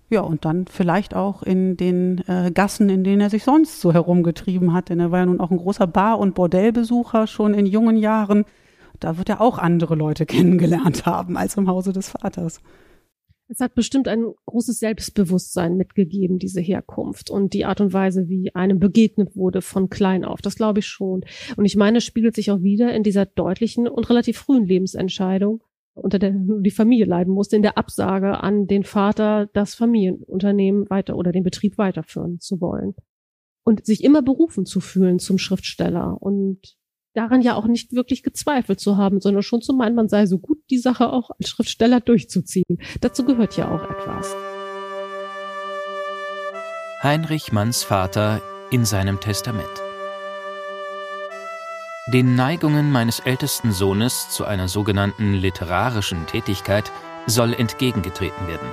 Ja, 0.09 0.21
und 0.21 0.45
dann 0.45 0.67
vielleicht 0.67 1.13
auch 1.13 1.43
in 1.43 1.75
den 1.75 2.23
äh, 2.27 2.51
Gassen, 2.53 2.89
in 2.89 3.03
denen 3.03 3.19
er 3.19 3.29
sich 3.29 3.43
sonst 3.43 3.81
so 3.81 3.93
herumgetrieben 3.93 4.73
hat. 4.73 4.89
Denn 4.89 5.01
er 5.01 5.11
war 5.11 5.19
ja 5.19 5.25
nun 5.25 5.41
auch 5.41 5.51
ein 5.51 5.57
großer 5.57 5.85
Bar- 5.85 6.19
und 6.19 6.33
Bordellbesucher 6.33 7.27
schon 7.27 7.53
in 7.53 7.65
jungen 7.65 7.97
Jahren. 7.97 8.45
Da 8.99 9.17
wird 9.17 9.29
er 9.29 9.41
auch 9.41 9.57
andere 9.57 9.95
Leute 9.95 10.25
kennengelernt 10.27 11.05
haben 11.05 11.37
als 11.37 11.57
im 11.57 11.67
Hause 11.67 11.91
des 11.91 12.09
Vaters. 12.09 12.61
Es 13.49 13.61
hat 13.61 13.75
bestimmt 13.75 14.09
ein 14.09 14.33
großes 14.45 14.79
Selbstbewusstsein 14.79 15.77
mitgegeben, 15.77 16.37
diese 16.37 16.59
Herkunft 16.59 17.29
und 17.29 17.53
die 17.53 17.63
Art 17.63 17.79
und 17.79 17.93
Weise, 17.93 18.27
wie 18.27 18.53
einem 18.53 18.79
begegnet 18.79 19.37
wurde 19.37 19.61
von 19.61 19.89
klein 19.89 20.25
auf. 20.25 20.41
Das 20.41 20.57
glaube 20.57 20.79
ich 20.79 20.87
schon. 20.87 21.23
Und 21.55 21.65
ich 21.65 21.77
meine, 21.77 21.99
es 21.99 22.03
spiegelt 22.03 22.35
sich 22.35 22.51
auch 22.51 22.61
wieder 22.61 22.93
in 22.93 23.03
dieser 23.03 23.25
deutlichen 23.25 23.87
und 23.87 24.09
relativ 24.09 24.37
frühen 24.37 24.65
Lebensentscheidung, 24.65 25.61
unter 25.97 26.19
der 26.19 26.31
die 26.33 26.71
Familie 26.71 27.05
leiden 27.05 27.33
musste, 27.33 27.55
in 27.55 27.61
der 27.61 27.77
Absage 27.77 28.41
an 28.41 28.67
den 28.67 28.83
Vater, 28.83 29.47
das 29.53 29.75
Familienunternehmen 29.75 30.89
weiter 30.89 31.15
oder 31.15 31.31
den 31.31 31.43
Betrieb 31.43 31.77
weiterführen 31.77 32.39
zu 32.39 32.61
wollen. 32.61 32.95
Und 33.63 33.85
sich 33.85 34.03
immer 34.03 34.21
berufen 34.21 34.65
zu 34.65 34.79
fühlen 34.79 35.19
zum 35.19 35.37
Schriftsteller 35.37 36.21
und 36.21 36.77
daran 37.13 37.41
ja 37.41 37.55
auch 37.55 37.67
nicht 37.67 37.93
wirklich 37.93 38.23
gezweifelt 38.23 38.79
zu 38.79 38.95
haben, 38.95 39.19
sondern 39.19 39.43
schon 39.43 39.61
zu 39.61 39.73
meinen, 39.73 39.95
man 39.95 40.07
sei 40.07 40.25
so 40.25 40.39
gut, 40.39 40.59
die 40.69 40.77
Sache 40.77 41.11
auch 41.11 41.31
als 41.31 41.49
Schriftsteller 41.49 41.99
durchzuziehen. 41.99 42.77
Dazu 43.01 43.25
gehört 43.25 43.57
ja 43.57 43.73
auch 43.73 43.83
etwas. 43.89 44.35
Heinrich 47.03 47.51
Manns 47.51 47.83
Vater 47.83 48.41
in 48.71 48.85
seinem 48.85 49.19
Testament. 49.19 49.86
Den 52.13 52.35
Neigungen 52.35 52.89
meines 52.89 53.19
ältesten 53.19 53.73
Sohnes 53.73 54.29
zu 54.29 54.45
einer 54.45 54.69
sogenannten 54.69 55.33
literarischen 55.33 56.25
Tätigkeit 56.25 56.89
soll 57.25 57.53
entgegengetreten 57.53 58.47
werden. 58.47 58.69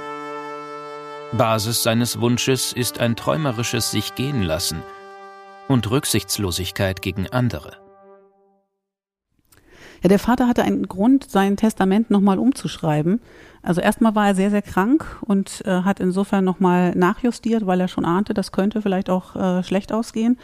Basis 1.33 1.83
seines 1.83 2.21
Wunsches 2.21 2.73
ist 2.73 3.01
ein 3.01 3.17
träumerisches 3.17 3.91
sich 3.91 4.15
gehen 4.15 4.43
lassen 4.43 4.85
und 5.67 5.91
Rücksichtslosigkeit 5.91 7.03
gegen 7.03 7.27
andere. 7.27 7.73
Ja, 10.05 10.09
der 10.09 10.21
Vater 10.21 10.47
hatte 10.47 10.63
einen 10.63 10.87
Grund, 10.87 11.29
sein 11.29 11.57
Testament 11.57 12.11
nochmal 12.11 12.39
umzuschreiben. 12.39 13.21
Also 13.63 13.81
erstmal 13.81 14.15
war 14.15 14.29
er 14.29 14.37
sehr, 14.37 14.51
sehr 14.51 14.63
krank 14.63 15.17
und 15.23 15.61
äh, 15.67 15.83
hat 15.83 15.99
insofern 15.99 16.45
nochmal 16.45 16.95
nachjustiert, 16.95 17.67
weil 17.67 17.81
er 17.81 17.89
schon 17.89 18.05
ahnte, 18.05 18.33
das 18.33 18.53
könnte 18.53 18.81
vielleicht 18.81 19.11
auch 19.11 19.35
äh, 19.35 19.65
schlecht 19.65 19.93
ausgehen. 19.93 20.39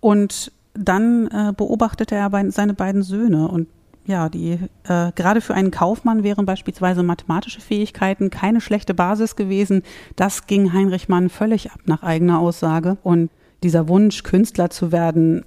Und 0.00 0.50
dann 0.74 1.26
äh, 1.28 1.52
beobachtete 1.56 2.14
er 2.14 2.30
bei, 2.30 2.48
seine 2.50 2.74
beiden 2.74 3.02
Söhne 3.02 3.48
und 3.48 3.68
ja, 4.04 4.28
die 4.28 4.58
äh, 4.84 5.12
gerade 5.14 5.40
für 5.40 5.54
einen 5.54 5.70
Kaufmann 5.70 6.24
wären 6.24 6.44
beispielsweise 6.44 7.02
mathematische 7.02 7.60
Fähigkeiten 7.60 8.30
keine 8.30 8.60
schlechte 8.60 8.94
Basis 8.94 9.36
gewesen. 9.36 9.82
Das 10.16 10.46
ging 10.46 10.72
Heinrich 10.72 11.08
Mann 11.08 11.28
völlig 11.28 11.70
ab 11.70 11.78
nach 11.84 12.02
eigener 12.02 12.40
Aussage. 12.40 12.96
Und 13.04 13.30
dieser 13.62 13.88
Wunsch, 13.88 14.24
Künstler 14.24 14.70
zu 14.70 14.90
werden, 14.90 15.44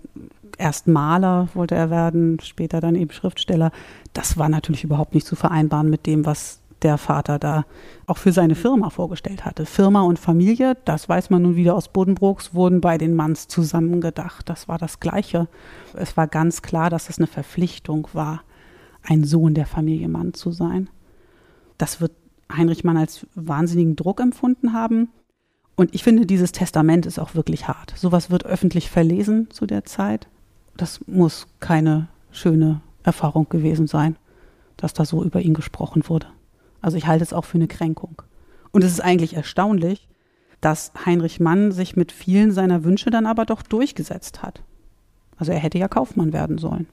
erst 0.57 0.87
Maler 0.87 1.49
wollte 1.53 1.75
er 1.75 1.89
werden, 1.89 2.39
später 2.41 2.79
dann 2.79 2.95
eben 2.95 3.11
Schriftsteller. 3.11 3.71
Das 4.13 4.37
war 4.37 4.47
natürlich 4.47 4.85
überhaupt 4.85 5.15
nicht 5.15 5.27
zu 5.27 5.35
vereinbaren 5.35 5.89
mit 5.89 6.05
dem, 6.05 6.25
was 6.25 6.59
der 6.81 6.97
Vater 6.97 7.39
da 7.39 7.65
auch 8.05 8.17
für 8.17 8.31
seine 8.31 8.55
Firma 8.55 8.89
vorgestellt 8.89 9.45
hatte. 9.45 9.65
Firma 9.65 10.01
und 10.01 10.19
Familie, 10.19 10.77
das 10.85 11.09
weiß 11.09 11.29
man 11.29 11.41
nun 11.41 11.55
wieder 11.55 11.75
aus 11.75 11.87
Bodenbrooks, 11.87 12.53
wurden 12.53 12.81
bei 12.81 12.97
den 12.97 13.15
Manns 13.15 13.47
zusammengedacht. 13.47 14.49
Das 14.49 14.67
war 14.67 14.77
das 14.77 14.99
Gleiche. 14.99 15.47
Es 15.93 16.17
war 16.17 16.27
ganz 16.27 16.61
klar, 16.61 16.89
dass 16.89 17.09
es 17.09 17.17
eine 17.17 17.27
Verpflichtung 17.27 18.07
war, 18.13 18.41
ein 19.03 19.23
Sohn 19.23 19.53
der 19.53 19.65
Familie 19.65 20.09
Mann 20.09 20.33
zu 20.33 20.51
sein. 20.51 20.89
Das 21.77 22.01
wird 22.01 22.11
Heinrich 22.51 22.83
Mann 22.83 22.97
als 22.97 23.25
wahnsinnigen 23.35 23.95
Druck 23.95 24.19
empfunden 24.19 24.73
haben. 24.73 25.09
Und 25.75 25.93
ich 25.93 26.03
finde, 26.03 26.25
dieses 26.25 26.51
Testament 26.51 27.05
ist 27.05 27.19
auch 27.19 27.35
wirklich 27.35 27.67
hart. 27.67 27.93
Sowas 27.97 28.29
wird 28.29 28.45
öffentlich 28.45 28.89
verlesen 28.89 29.49
zu 29.49 29.65
der 29.65 29.85
Zeit 29.85 30.27
das 30.77 30.99
muss 31.07 31.47
keine 31.59 32.07
schöne 32.31 32.81
Erfahrung 33.03 33.47
gewesen 33.49 33.87
sein, 33.87 34.17
dass 34.77 34.93
da 34.93 35.05
so 35.05 35.23
über 35.23 35.41
ihn 35.41 35.53
gesprochen 35.53 36.03
wurde. 36.07 36.27
Also 36.85 36.97
ich 36.97 37.07
halte 37.07 37.23
es 37.23 37.33
auch 37.33 37.45
für 37.45 37.57
eine 37.57 37.67
Kränkung. 37.67 38.21
Und 38.71 38.83
es 38.83 38.91
ist 38.91 38.99
eigentlich 38.99 39.35
erstaunlich, 39.35 40.07
dass 40.61 40.91
Heinrich 41.03 41.39
Mann 41.39 41.71
sich 41.71 41.95
mit 41.95 42.11
vielen 42.11 42.51
seiner 42.51 42.83
Wünsche 42.83 43.09
dann 43.09 43.25
aber 43.25 43.47
doch 43.47 43.63
durchgesetzt 43.63 44.43
hat. 44.43 44.61
Also 45.35 45.51
er 45.51 45.57
hätte 45.57 45.79
ja 45.79 45.87
Kaufmann 45.87 46.31
werden 46.31 46.59
sollen. 46.59 46.85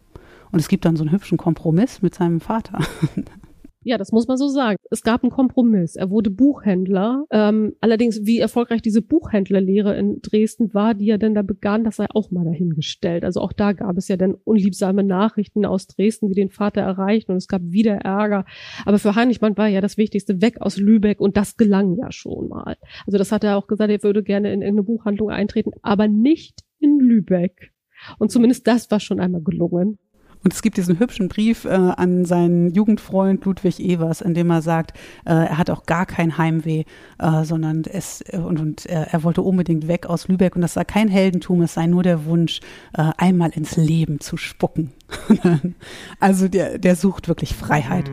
Und 0.51 0.61
es 0.61 0.69
gibt 0.69 0.87
dann 0.87 0.97
so 0.97 1.03
einen 1.03 1.13
hübschen 1.13 1.37
Kompromiss 1.37 2.01
mit 2.01 2.15
seinem 2.15 2.41
Vater. 2.41 2.79
Ja, 3.85 3.99
das 3.99 4.13
muss 4.13 4.29
man 4.29 4.37
so 4.37 4.49
sagen. 4.49 4.79
Es 4.91 5.03
gab 5.03 5.23
einen 5.23 5.31
Kompromiss. 5.31 5.97
Er 5.97 6.11
wurde 6.11 6.31
Buchhändler. 6.31 7.25
Ähm, 7.31 7.75
allerdings, 7.81 8.21
wie 8.25 8.39
erfolgreich 8.39 8.81
diese 8.81 9.03
Buchhändlerlehre 9.03 9.97
in 9.97 10.21
Dresden 10.23 10.73
war, 10.73 10.95
die 10.95 11.11
er 11.11 11.19
denn 11.19 11.35
da 11.35 11.43
begann, 11.43 11.83
das 11.83 11.97
sei 11.97 12.07
auch 12.11 12.31
mal 12.31 12.45
dahingestellt. 12.45 13.25
Also 13.25 13.41
auch 13.41 13.53
da 13.53 13.73
gab 13.73 13.97
es 13.97 14.09
ja 14.09 14.17
dann 14.17 14.35
unliebsame 14.45 15.03
Nachrichten 15.03 15.67
aus 15.67 15.89
Dresden, 15.89 16.29
die 16.29 16.35
den 16.35 16.51
Vater 16.51 16.83
erreichten 16.83 17.33
und 17.33 17.39
es 17.39 17.49
gab 17.49 17.63
wieder 17.65 17.97
Ärger. 17.97 18.45
Aber 18.85 18.99
für 18.99 19.17
Heinrich 19.17 19.41
Mann 19.41 19.57
war 19.57 19.67
ja 19.67 19.81
das 19.81 19.97
Wichtigste 19.97 20.41
weg 20.41 20.61
aus 20.61 20.77
Lübeck 20.77 21.21
und 21.21 21.37
das 21.37 21.57
gelang 21.57 21.97
ja 21.97 22.13
schon 22.13 22.49
mal. 22.49 22.77
Also 23.07 23.19
das 23.19 23.33
hat 23.33 23.43
er 23.43 23.57
auch 23.57 23.67
gesagt, 23.67 23.91
er 23.91 24.03
würde 24.03 24.23
gerne 24.23 24.53
in 24.53 24.63
irgendeine 24.63 24.85
Buchhandlung 24.85 25.31
eintreten, 25.31 25.73
aber 25.83 26.07
nicht 26.07 26.61
in 26.79 26.99
Lübeck. 27.01 27.73
Und 28.19 28.31
zumindest 28.31 28.67
das 28.67 28.91
war 28.91 29.01
schon 29.01 29.21
einmal 29.21 29.43
gelungen. 29.43 29.99
Und 30.45 30.53
es 30.53 30.63
gibt 30.63 30.77
diesen 30.77 30.99
hübschen 30.99 31.29
Brief 31.29 31.65
äh, 31.65 31.69
an 31.69 32.25
seinen 32.25 32.71
Jugendfreund 32.71 33.45
Ludwig 33.45 33.79
Evers, 33.81 34.21
in 34.21 34.35
dem 34.35 34.51
er 34.51 34.63
sagt, 34.63 34.93
äh, 35.25 35.33
er 35.33 35.59
hat 35.59 35.71
auch 35.71 35.87
gar 35.87 36.07
kein 36.07 36.37
Heimweh, 36.39 36.85
äh, 37.19 37.45
sondern 37.45 37.83
es 37.85 38.23
äh, 38.29 38.39
und, 38.39 38.61
und 38.61 38.87
er, 38.87 39.23
wollte 39.23 39.43
unbedingt 39.43 39.89
weg 39.89 40.07
aus 40.07 40.29
Lübeck 40.29 40.57
und 40.57 40.63
das 40.63 40.75
sei 40.75 40.85
kein 40.85 41.09
Heldentum, 41.09 41.63
es 41.63 41.75
sei 41.75 41.87
nur 41.87 42.03
der 42.03 42.25
Wunsch, 42.25 42.61
äh, 42.95 43.11
einmal 43.17 43.51
ins 43.51 43.77
Leben 43.77 44.21
zu 44.21 44.37
spucken. 44.37 44.93
also 46.21 46.49
der, 46.49 46.79
der 46.79 46.97
sucht 46.97 47.29
wirklich 47.29 47.55
Freiheit. 47.55 48.11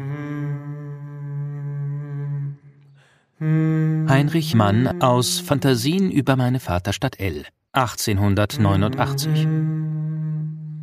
Heinrich 3.41 4.53
Mann 4.53 5.01
aus 5.01 5.39
Fantasien 5.39 6.11
über 6.11 6.35
meine 6.35 6.59
Vaterstadt 6.59 7.19
L, 7.19 7.45
1889. 7.71 9.47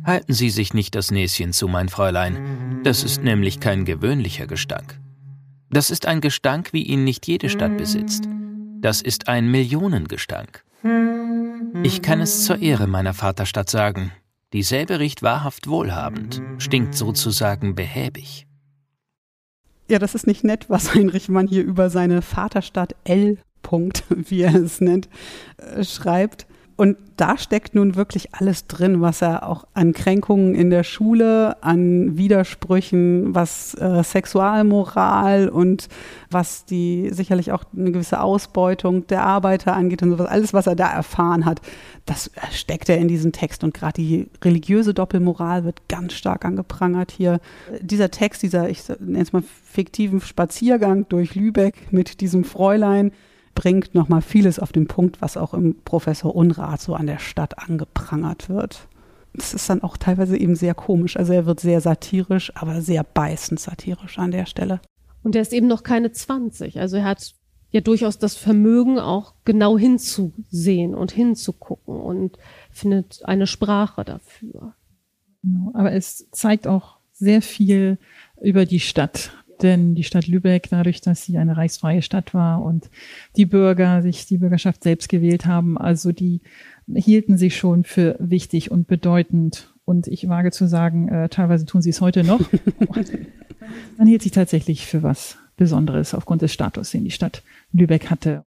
Halten 0.07 0.31
Sie 0.31 0.49
sich 0.49 0.73
nicht 0.73 0.95
das 0.95 1.11
Näschen 1.11 1.51
zu, 1.51 1.67
mein 1.67 1.89
Fräulein. 1.89 2.79
Das 2.83 3.03
ist 3.03 3.23
nämlich 3.23 3.59
kein 3.59 3.83
gewöhnlicher 3.83 4.47
Gestank. 4.47 4.97
Das 5.69 5.89
ist 5.89 6.05
ein 6.05 6.21
Gestank, 6.21 6.71
wie 6.71 6.83
ihn 6.83 7.03
nicht 7.03 7.27
jede 7.27 7.49
Stadt 7.49 7.77
besitzt. 7.77 8.23
Das 8.79 9.01
ist 9.01 9.27
ein 9.27 9.51
Millionengestank. 9.51 10.63
Ich 11.83 12.01
kann 12.01 12.21
es 12.21 12.45
zur 12.45 12.61
Ehre 12.61 12.87
meiner 12.87 13.13
Vaterstadt 13.13 13.69
sagen. 13.69 14.13
Dieselbe 14.53 15.01
riecht 15.01 15.23
wahrhaft 15.23 15.67
wohlhabend, 15.67 16.41
stinkt 16.57 16.95
sozusagen 16.95 17.75
behäbig. 17.75 18.47
Ja, 19.89 19.99
das 19.99 20.15
ist 20.15 20.25
nicht 20.25 20.45
nett, 20.45 20.69
was 20.69 20.93
Heinrich 20.95 21.27
Mann 21.27 21.47
hier 21.47 21.65
über 21.65 21.89
seine 21.89 22.21
Vaterstadt 22.21 22.95
L. 23.03 23.39
Punkt, 23.61 24.05
wie 24.09 24.43
er 24.43 24.55
es 24.55 24.79
nennt, 24.79 25.09
äh, 25.57 25.83
schreibt. 25.83 26.47
Und 26.77 26.95
da 27.17 27.39
steckt 27.39 27.73
nun 27.73 27.95
wirklich 27.95 28.35
alles 28.35 28.67
drin, 28.67 29.01
was 29.01 29.23
er 29.23 29.49
auch 29.49 29.65
an 29.73 29.93
Kränkungen 29.93 30.53
in 30.53 30.69
der 30.69 30.83
Schule, 30.83 31.57
an 31.63 32.17
Widersprüchen, 32.17 33.33
was 33.33 33.73
äh, 33.73 34.03
Sexualmoral 34.03 35.49
und 35.49 35.89
was 36.29 36.65
die 36.65 37.09
sicherlich 37.11 37.51
auch 37.51 37.63
eine 37.75 37.91
gewisse 37.91 38.21
Ausbeutung 38.21 39.07
der 39.07 39.23
Arbeiter 39.23 39.75
angeht 39.75 40.03
und 40.03 40.11
sowas, 40.11 40.27
alles, 40.27 40.53
was 40.53 40.67
er 40.67 40.75
da 40.75 40.87
erfahren 40.91 41.45
hat, 41.45 41.61
das 42.05 42.29
steckt 42.51 42.89
er 42.89 42.99
in 42.99 43.07
diesem 43.07 43.31
Text. 43.31 43.63
Und 43.63 43.73
gerade 43.73 43.99
die 43.99 44.29
religiöse 44.43 44.93
Doppelmoral 44.93 45.65
wird 45.65 45.87
ganz 45.89 46.13
stark 46.13 46.45
angeprangert 46.45 47.09
hier. 47.09 47.39
Dieser 47.81 48.11
Text, 48.11 48.43
dieser, 48.43 48.69
ich 48.69 48.83
nenne 48.99 49.23
es 49.23 49.33
mal 49.33 49.43
fiktiven 49.63 50.21
Spaziergang 50.21 51.09
durch 51.09 51.33
Lübeck 51.33 51.91
mit 51.91 52.21
diesem 52.21 52.43
Fräulein, 52.43 53.11
bringt 53.57 53.95
nochmal 53.95 54.21
vieles 54.21 54.59
auf 54.59 54.71
den 54.71 54.87
Punkt, 54.87 55.19
was 55.19 55.35
auch 55.35 55.55
im 55.55 55.77
Professor 55.83 56.35
Unrat 56.35 56.79
so 56.79 56.93
an 56.93 57.07
der 57.07 57.17
Stadt 57.17 57.57
angeprangert 57.57 58.49
wird. 58.49 58.87
Es 59.33 59.55
ist 59.55 59.67
dann 59.67 59.81
auch 59.81 59.97
teilweise 59.97 60.37
eben 60.37 60.55
sehr 60.55 60.75
komisch. 60.75 61.17
Also 61.17 61.33
er 61.33 61.47
wird 61.47 61.59
sehr 61.59 61.81
satirisch, 61.81 62.51
aber 62.55 62.83
sehr 62.83 63.03
beißend 63.03 63.59
satirisch 63.59 64.19
an 64.19 64.29
der 64.29 64.45
Stelle. 64.45 64.79
Und 65.23 65.35
er 65.35 65.41
ist 65.41 65.53
eben 65.53 65.65
noch 65.65 65.81
keine 65.81 66.11
20. 66.11 66.79
Also 66.79 66.97
er 66.97 67.05
hat 67.05 67.33
ja 67.71 67.81
durchaus 67.81 68.19
das 68.19 68.35
Vermögen, 68.35 68.99
auch 68.99 69.33
genau 69.43 69.75
hinzusehen 69.75 70.93
und 70.93 71.11
hinzugucken 71.11 71.99
und 71.99 72.37
findet 72.69 73.25
eine 73.25 73.47
Sprache 73.47 74.05
dafür. 74.05 74.75
Genau, 75.41 75.71
aber 75.73 75.93
es 75.93 76.29
zeigt 76.29 76.67
auch 76.67 76.97
sehr 77.11 77.41
viel 77.41 77.97
über 78.39 78.67
die 78.67 78.79
Stadt 78.79 79.31
denn 79.63 79.95
die 79.95 80.03
Stadt 80.03 80.27
Lübeck, 80.27 80.67
dadurch, 80.69 81.01
dass 81.01 81.23
sie 81.23 81.37
eine 81.37 81.57
reichsfreie 81.57 82.01
Stadt 82.01 82.33
war 82.33 82.61
und 82.61 82.89
die 83.35 83.45
Bürger 83.45 84.01
sich 84.01 84.25
die 84.25 84.37
Bürgerschaft 84.37 84.83
selbst 84.83 85.09
gewählt 85.09 85.45
haben, 85.45 85.77
also 85.77 86.11
die 86.11 86.41
hielten 86.93 87.37
sich 87.37 87.57
schon 87.57 87.83
für 87.83 88.15
wichtig 88.19 88.71
und 88.71 88.87
bedeutend. 88.87 89.73
Und 89.85 90.07
ich 90.07 90.27
wage 90.27 90.51
zu 90.51 90.67
sagen, 90.67 91.07
äh, 91.09 91.29
teilweise 91.29 91.65
tun 91.65 91.81
sie 91.81 91.91
es 91.91 92.01
heute 92.01 92.23
noch. 92.23 92.41
Man 93.97 94.07
hielt 94.07 94.21
sich 94.21 94.31
tatsächlich 94.31 94.85
für 94.85 95.03
was 95.03 95.37
Besonderes 95.55 96.13
aufgrund 96.13 96.41
des 96.41 96.53
Status, 96.53 96.91
den 96.91 97.03
die 97.03 97.11
Stadt 97.11 97.43
Lübeck 97.71 98.09
hatte. 98.09 98.45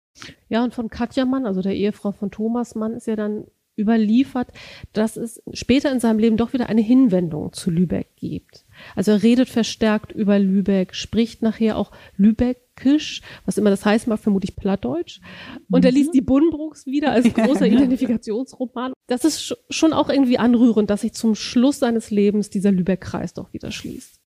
Ja, 0.48 0.64
und 0.64 0.74
von 0.74 0.90
Katja 0.90 1.26
Mann, 1.26 1.46
also 1.46 1.62
der 1.62 1.76
Ehefrau 1.76 2.12
von 2.12 2.32
Thomas 2.32 2.76
Mann, 2.76 2.94
ist 2.94 3.08
ja 3.08 3.16
dann 3.16 3.46
überliefert, 3.78 4.50
dass 4.94 5.18
es 5.18 5.42
später 5.54 5.92
in 5.92 6.00
seinem 6.00 6.20
Leben 6.20 6.38
doch 6.38 6.54
wieder 6.54 6.70
eine 6.70 6.82
Hinwendung 6.82 7.54
zu 7.54 7.72
Lübeck 7.72 8.16
gibt. 8.16 8.66
Also 8.96 9.12
er 9.12 9.24
redet 9.24 9.50
verstärkt 9.50 10.12
über 10.12 10.40
Lübeck, 10.40 10.96
spricht 10.96 11.42
nachher 11.42 11.78
auch 11.78 11.92
Lübeckisch, 12.18 13.22
was 13.46 13.58
immer 13.58 13.70
das 13.70 13.86
heißt, 13.86 14.08
mag 14.08 14.20
vermutlich 14.20 14.56
Plattdeutsch. 14.56 15.20
Und 15.70 15.86
er 15.86 15.92
liest 15.92 16.10
mhm. 16.10 16.14
die 16.14 16.22
Buddenbrooks 16.22 16.86
wieder 16.86 17.12
als 17.12 17.26
großer 17.34 17.68
Identifikationsroman. 17.68 18.94
Das 19.08 19.24
ist 19.26 19.58
schon 19.70 19.94
auch 19.94 20.10
irgendwie 20.10 20.38
anrührend, 20.38 20.90
dass 20.90 21.02
sich 21.02 21.14
zum 21.14 21.36
Schluss 21.36 21.80
seines 21.80 22.12
Lebens 22.12 22.50
dieser 22.50 22.72
Lübeck-Kreis 22.72 23.34
doch 23.34 23.54
wieder 23.54 23.72
schließt. 23.72 24.20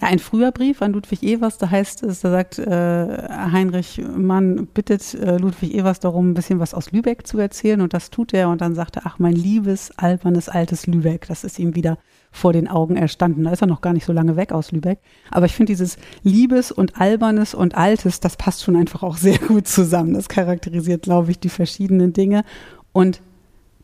Ja, 0.00 0.06
ein 0.06 0.20
früher 0.20 0.52
Brief 0.52 0.80
an 0.80 0.92
Ludwig 0.92 1.24
Evers, 1.24 1.58
da 1.58 1.70
heißt 1.70 2.04
es, 2.04 2.20
da 2.20 2.30
sagt 2.30 2.60
äh, 2.60 3.28
Heinrich 3.28 4.00
Mann, 4.16 4.68
bittet 4.68 5.14
äh, 5.14 5.38
Ludwig 5.38 5.74
Evers 5.74 5.98
darum, 5.98 6.30
ein 6.30 6.34
bisschen 6.34 6.60
was 6.60 6.72
aus 6.72 6.92
Lübeck 6.92 7.26
zu 7.26 7.38
erzählen 7.38 7.80
und 7.80 7.94
das 7.94 8.10
tut 8.10 8.32
er 8.32 8.48
und 8.48 8.60
dann 8.60 8.76
sagt 8.76 8.96
er, 8.96 9.06
ach 9.06 9.18
mein 9.18 9.34
liebes, 9.34 9.90
albernes, 9.98 10.48
altes 10.48 10.86
Lübeck, 10.86 11.26
das 11.26 11.42
ist 11.42 11.58
ihm 11.58 11.74
wieder 11.74 11.98
vor 12.30 12.52
den 12.52 12.68
Augen 12.68 12.96
erstanden. 12.96 13.44
Da 13.44 13.50
ist 13.50 13.62
er 13.62 13.66
noch 13.66 13.80
gar 13.80 13.92
nicht 13.92 14.04
so 14.04 14.12
lange 14.12 14.36
weg 14.36 14.52
aus 14.52 14.70
Lübeck. 14.70 15.00
Aber 15.30 15.46
ich 15.46 15.54
finde 15.54 15.72
dieses 15.72 15.96
Liebes 16.22 16.70
und 16.70 17.00
Albernes 17.00 17.54
und 17.54 17.74
Altes, 17.74 18.20
das 18.20 18.36
passt 18.36 18.62
schon 18.62 18.76
einfach 18.76 19.02
auch 19.02 19.16
sehr 19.16 19.38
gut 19.38 19.66
zusammen. 19.66 20.14
Das 20.14 20.28
charakterisiert, 20.28 21.02
glaube 21.02 21.32
ich, 21.32 21.40
die 21.40 21.48
verschiedenen 21.48 22.12
Dinge. 22.12 22.44
Und 22.92 23.20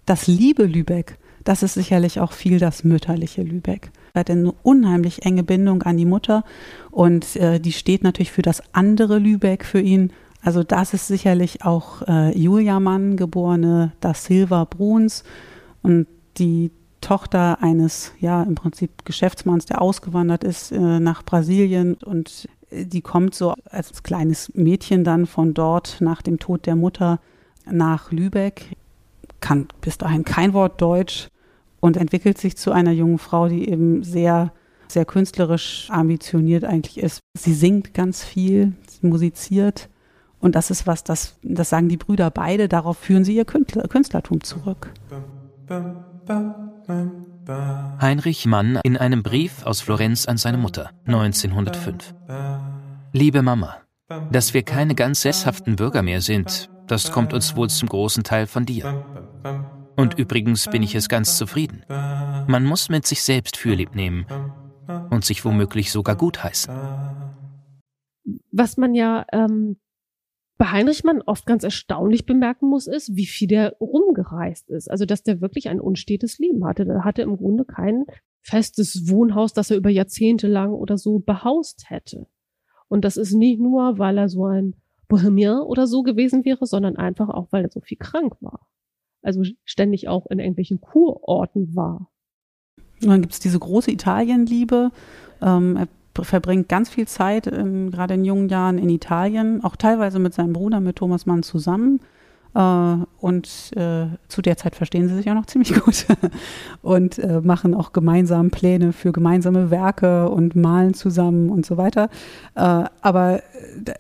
das 0.07 0.27
liebe 0.27 0.65
Lübeck, 0.65 1.19
das 1.43 1.63
ist 1.63 1.75
sicherlich 1.75 2.21
auch 2.21 2.33
viel 2.33 2.59
das 2.59 2.85
mütterliche 2.85 3.43
Lübeck. 3.43 3.91
Er 4.15 4.21
hat 4.21 4.31
eine 4.31 4.53
unheimlich 4.63 5.27
enge 5.27 5.43
Bindung 5.43 5.83
an 5.83 5.97
die 5.97 6.05
Mutter 6.05 6.45
und 6.93 7.35
äh, 7.35 7.59
die 7.59 7.73
steht 7.73 8.05
natürlich 8.05 8.31
für 8.31 8.43
das 8.43 8.63
andere 8.73 9.19
Lübeck 9.19 9.65
für 9.65 9.81
ihn. 9.81 10.13
Also 10.41 10.63
das 10.63 10.95
ist 10.95 11.09
sicherlich 11.09 11.65
auch 11.65 12.03
äh, 12.07 12.31
Julia 12.39 12.79
Mann, 12.79 13.17
geborene 13.17 13.93
Da 13.99 14.15
Silva 14.15 14.65
Bruns 14.65 15.25
und 15.83 16.07
die 16.39 16.71
Tochter 17.01 17.61
eines, 17.61 18.13
ja, 18.21 18.45
im 18.45 18.55
Prinzip 18.55 19.05
Geschäftsmanns, 19.05 19.67
der 19.67 19.83
ausgewandert 19.83 20.45
ist 20.45 20.71
äh, 20.71 20.79
nach 20.79 21.25
Brasilien 21.25 21.95
und 21.95 22.49
die 22.71 23.01
kommt 23.01 23.35
so 23.35 23.55
als 23.69 24.05
kleines 24.05 24.55
Mädchen 24.55 25.03
dann 25.03 25.27
von 25.27 25.55
dort 25.55 25.97
nach 26.01 26.23
dem 26.23 26.39
Tod 26.39 26.67
der 26.67 26.77
Mutter 26.77 27.19
nach 27.69 28.13
Lübeck, 28.13 28.77
kann 29.41 29.67
bis 29.81 29.99
dahin 29.99 30.25
kein 30.25 30.53
Wort 30.53 30.81
Deutsch, 30.81 31.31
und 31.85 31.99
entwickelt 31.99 32.39
sich 32.39 32.57
zu 32.57 32.73
einer 32.73 32.93
jungen 32.93 33.19
Frau, 33.19 33.47
die 33.47 33.69
eben 33.69 34.03
sehr, 34.03 34.55
sehr 34.89 35.05
künstlerisch 35.05 35.89
ambitioniert 35.91 36.65
eigentlich 36.65 36.97
ist. 36.97 37.21
Sie 37.37 37.53
singt 37.53 37.93
ganz 37.93 38.25
viel, 38.25 38.73
sie 38.89 39.07
musiziert. 39.07 39.91
Und 40.41 40.55
das 40.55 40.71
ist 40.71 40.87
was, 40.87 41.05
das, 41.05 41.37
das 41.43 41.69
sagen 41.69 41.91
die 41.91 41.99
Brüder 41.99 42.31
beide, 42.31 42.69
darauf 42.69 42.97
führen 42.97 43.23
sie 43.23 43.37
ihr 43.37 43.45
Künstler, 43.45 43.87
Künstlertum 43.87 44.43
zurück. 44.43 44.95
Heinrich 48.01 48.47
Mann 48.47 48.81
in 48.83 48.97
einem 48.97 49.23
Brief 49.23 49.67
aus 49.67 49.83
Florenz 49.83 50.25
an 50.25 50.39
seine 50.39 50.57
Mutter 50.57 50.89
1905. 51.05 52.15
Liebe 53.13 53.43
Mama, 53.43 53.77
dass 54.33 54.55
wir 54.55 54.63
keine 54.63 54.95
ganz 54.95 55.21
sesshaften 55.21 55.77
Bürger 55.77 56.03
mehr 56.03 56.23
sind, 56.23 56.71
das 56.87 57.13
kommt 57.13 57.35
uns 57.35 57.57
wohl 57.57 57.69
zum 57.69 57.91
großen 57.91 58.25
Teil 58.25 58.47
von 58.47 58.65
dir. 58.65 59.05
Und 59.97 60.19
übrigens 60.19 60.69
bin 60.69 60.83
ich 60.83 60.95
es 60.95 61.09
ganz 61.09 61.37
zufrieden. 61.37 61.85
Man 61.89 62.65
muss 62.65 62.89
mit 62.89 63.07
sich 63.07 63.23
selbst 63.23 63.57
Fürlieb 63.57 63.95
nehmen 63.95 64.27
und 65.11 65.25
sich 65.25 65.45
womöglich 65.45 65.93
sogar 65.93 66.17
gutheißen. 66.17 66.75
Was 68.51 68.77
man 68.77 68.95
ja 68.95 69.25
ähm, 69.33 69.77
bei 70.57 70.67
Heinrich 70.67 71.05
Mann 71.05 71.23
oft 71.23 71.47
ganz 71.47 71.63
erstaunlich 71.63 72.27
bemerken 72.27 72.69
muss, 72.69 72.87
ist, 72.87 73.15
wie 73.15 73.27
viel 73.27 73.49
der 73.49 73.77
rumgereist 73.81 74.71
ist. 74.71 74.91
Also, 74.91 75.05
dass 75.05 75.23
der 75.23 75.41
wirklich 75.41 75.69
ein 75.69 75.81
unstetes 75.81 76.39
Leben 76.39 76.65
hatte. 76.65 76.85
Der 76.85 77.05
hatte 77.05 77.23
im 77.23 77.37
Grunde 77.37 77.65
kein 77.65 78.05
festes 78.41 79.09
Wohnhaus, 79.09 79.53
das 79.53 79.71
er 79.71 79.77
über 79.77 79.91
Jahrzehnte 79.91 80.47
lang 80.47 80.73
oder 80.73 80.99
so 80.99 81.19
behaust 81.19 81.89
hätte. 81.89 82.27
Und 82.89 83.05
das 83.05 83.17
ist 83.17 83.33
nicht 83.33 83.61
nur, 83.61 83.99
weil 83.99 84.19
er 84.19 84.29
so 84.29 84.47
ein 84.47 84.75
Bohemian 85.09 85.61
oder 85.61 85.87
so 85.87 86.03
gewesen 86.03 86.45
wäre, 86.45 86.67
sondern 86.67 86.97
einfach 86.97 87.29
auch, 87.29 87.49
weil 87.51 87.65
er 87.65 87.71
so 87.71 87.81
viel 87.81 87.99
krank 87.99 88.35
war 88.41 88.67
also 89.25 89.43
ständig 89.65 90.09
auch 90.09 90.27
in 90.27 90.39
irgendwelchen 90.39 90.81
Kurorten 90.81 91.75
war. 91.75 92.09
Und 93.03 93.09
dann 93.09 93.21
gibt 93.21 93.33
es 93.33 93.41
diese 93.41 93.59
große 93.59 93.91
Italienliebe. 93.91 94.91
Ähm, 95.43 95.77
er 95.77 95.89
verbringt 96.25 96.69
ganz 96.69 96.89
viel 96.89 97.09
Zeit, 97.09 97.47
in, 97.47 97.91
gerade 97.91 98.15
in 98.15 98.25
jungen 98.25 98.49
Jahren, 98.49 98.79
in 98.79 98.89
Italien, 98.89 99.65
auch 99.65 99.77
teilweise 99.77 100.19
mit 100.19 100.35
seinem 100.35 100.53
Bruder, 100.53 100.81
mit 100.81 100.97
Thomas 100.97 101.27
Mann 101.27 101.43
zusammen. 101.43 102.01
Uh, 102.57 103.05
und 103.19 103.73
uh, 103.77 104.07
zu 104.29 104.41
der 104.41 104.57
Zeit 104.57 104.77
verstehen 104.77 105.09
sie 105.09 105.17
sich 105.17 105.29
auch 105.29 105.35
noch 105.35 105.47
ziemlich 105.47 105.75
gut 105.85 106.07
und 106.83 107.19
uh, 107.19 107.41
machen 107.43 107.75
auch 107.75 107.93
gemeinsam 107.93 108.53
Pläne 108.53 108.93
für 108.93 109.11
gemeinsame 109.11 109.73
Werke 109.73 110.29
und 110.29 110.55
malen 110.55 110.95
zusammen 110.95 111.51
und 111.51 111.67
so 111.67 111.79
weiter. 111.79 112.11
aber 112.55 113.43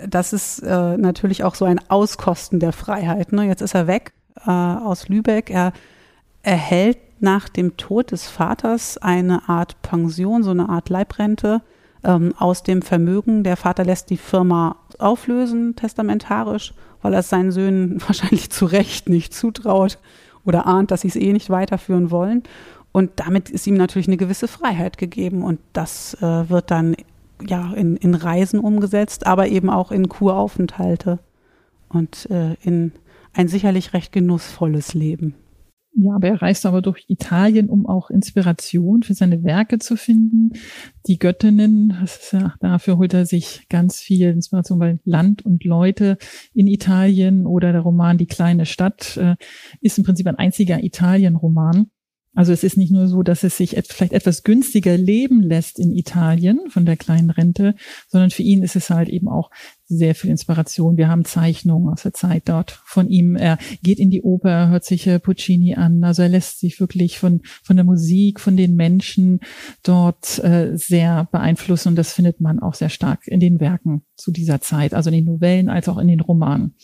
das 0.08 0.32
ist 0.32 0.62
natürlich 0.62 1.42
auch 1.42 1.56
so 1.56 1.64
ein 1.64 1.80
Auskosten 1.90 2.60
der 2.60 2.72
Freiheit. 2.72 3.32
Ne? 3.32 3.48
Jetzt 3.48 3.60
ist 3.60 3.74
er 3.74 3.88
weg 3.88 4.12
äh, 4.46 4.50
aus 4.50 5.08
Lübeck. 5.08 5.50
Er 5.50 5.72
erhält 6.42 6.98
nach 7.20 7.48
dem 7.48 7.76
Tod 7.76 8.12
des 8.12 8.26
Vaters 8.26 8.98
eine 8.98 9.48
Art 9.48 9.80
Pension, 9.82 10.42
so 10.42 10.50
eine 10.50 10.68
Art 10.68 10.88
Leibrente 10.88 11.62
ähm, 12.04 12.34
aus 12.38 12.62
dem 12.62 12.82
Vermögen. 12.82 13.44
Der 13.44 13.56
Vater 13.56 13.84
lässt 13.84 14.10
die 14.10 14.16
Firma 14.16 14.76
auflösen, 14.98 15.74
testamentarisch, 15.76 16.74
weil 17.02 17.14
er 17.14 17.20
es 17.20 17.30
seinen 17.30 17.52
Söhnen 17.52 18.00
wahrscheinlich 18.06 18.50
zu 18.50 18.66
Recht 18.66 19.08
nicht 19.08 19.34
zutraut 19.34 19.98
oder 20.44 20.66
ahnt, 20.66 20.90
dass 20.90 21.00
sie 21.00 21.08
es 21.08 21.16
eh 21.16 21.32
nicht 21.32 21.50
weiterführen 21.50 22.10
wollen. 22.10 22.42
Und 22.92 23.10
damit 23.16 23.50
ist 23.50 23.66
ihm 23.66 23.74
natürlich 23.74 24.06
eine 24.06 24.18
gewisse 24.18 24.46
Freiheit 24.46 24.98
gegeben. 24.98 25.42
Und 25.42 25.58
das 25.72 26.14
äh, 26.22 26.48
wird 26.48 26.70
dann 26.70 26.94
ja 27.44 27.72
in, 27.72 27.96
in 27.96 28.14
Reisen 28.14 28.60
umgesetzt, 28.60 29.26
aber 29.26 29.48
eben 29.48 29.68
auch 29.68 29.90
in 29.90 30.08
Kuraufenthalte 30.08 31.18
und 31.88 32.30
äh, 32.30 32.54
in 32.62 32.92
ein 33.34 33.48
sicherlich 33.48 33.92
recht 33.92 34.12
genussvolles 34.12 34.94
Leben. 34.94 35.34
Ja, 35.96 36.16
aber 36.16 36.26
er 36.28 36.42
reist 36.42 36.66
aber 36.66 36.82
durch 36.82 37.04
Italien, 37.06 37.68
um 37.68 37.86
auch 37.86 38.10
Inspiration 38.10 39.04
für 39.04 39.14
seine 39.14 39.44
Werke 39.44 39.78
zu 39.78 39.96
finden. 39.96 40.50
Die 41.06 41.20
Göttinnen, 41.20 41.96
ja, 42.32 42.54
dafür 42.58 42.98
holt 42.98 43.14
er 43.14 43.26
sich 43.26 43.68
ganz 43.68 44.00
viel 44.00 44.30
Inspiration, 44.30 44.80
weil 44.80 44.98
Land 45.04 45.46
und 45.46 45.62
Leute 45.64 46.18
in 46.52 46.66
Italien 46.66 47.46
oder 47.46 47.70
der 47.70 47.82
Roman 47.82 48.18
Die 48.18 48.26
kleine 48.26 48.66
Stadt 48.66 49.16
äh, 49.16 49.36
ist 49.80 49.96
im 49.96 50.04
Prinzip 50.04 50.26
ein 50.26 50.34
einziger 50.34 50.82
Italien-Roman. 50.82 51.90
Also 52.34 52.52
es 52.52 52.64
ist 52.64 52.76
nicht 52.76 52.92
nur 52.92 53.08
so, 53.08 53.22
dass 53.22 53.44
es 53.44 53.56
sich 53.56 53.76
vielleicht 53.88 54.12
etwas 54.12 54.42
günstiger 54.42 54.96
leben 54.96 55.40
lässt 55.40 55.78
in 55.78 55.92
Italien 55.92 56.60
von 56.68 56.84
der 56.84 56.96
kleinen 56.96 57.30
Rente, 57.30 57.74
sondern 58.08 58.30
für 58.30 58.42
ihn 58.42 58.62
ist 58.62 58.76
es 58.76 58.90
halt 58.90 59.08
eben 59.08 59.28
auch 59.28 59.50
sehr 59.86 60.14
viel 60.14 60.30
Inspiration. 60.30 60.96
Wir 60.96 61.08
haben 61.08 61.24
Zeichnungen 61.24 61.92
aus 61.92 62.02
der 62.02 62.14
Zeit 62.14 62.48
dort 62.48 62.82
von 62.84 63.08
ihm. 63.08 63.36
Er 63.36 63.58
geht 63.82 63.98
in 63.98 64.10
die 64.10 64.22
Oper, 64.22 64.68
hört 64.68 64.84
sich 64.84 65.06
äh, 65.06 65.18
Puccini 65.18 65.74
an. 65.74 66.02
Also 66.04 66.22
er 66.22 66.28
lässt 66.28 66.60
sich 66.60 66.80
wirklich 66.80 67.18
von, 67.18 67.42
von 67.62 67.76
der 67.76 67.84
Musik, 67.84 68.40
von 68.40 68.56
den 68.56 68.74
Menschen 68.74 69.40
dort 69.82 70.42
äh, 70.42 70.76
sehr 70.76 71.28
beeinflussen. 71.30 71.88
Und 71.88 71.96
das 71.96 72.12
findet 72.12 72.40
man 72.40 72.60
auch 72.60 72.74
sehr 72.74 72.88
stark 72.88 73.26
in 73.26 73.40
den 73.40 73.60
Werken 73.60 74.04
zu 74.16 74.32
dieser 74.32 74.60
Zeit, 74.60 74.94
also 74.94 75.10
in 75.10 75.16
den 75.16 75.24
Novellen 75.26 75.68
als 75.68 75.88
auch 75.88 75.98
in 75.98 76.08
den 76.08 76.20
Romanen. 76.20 76.74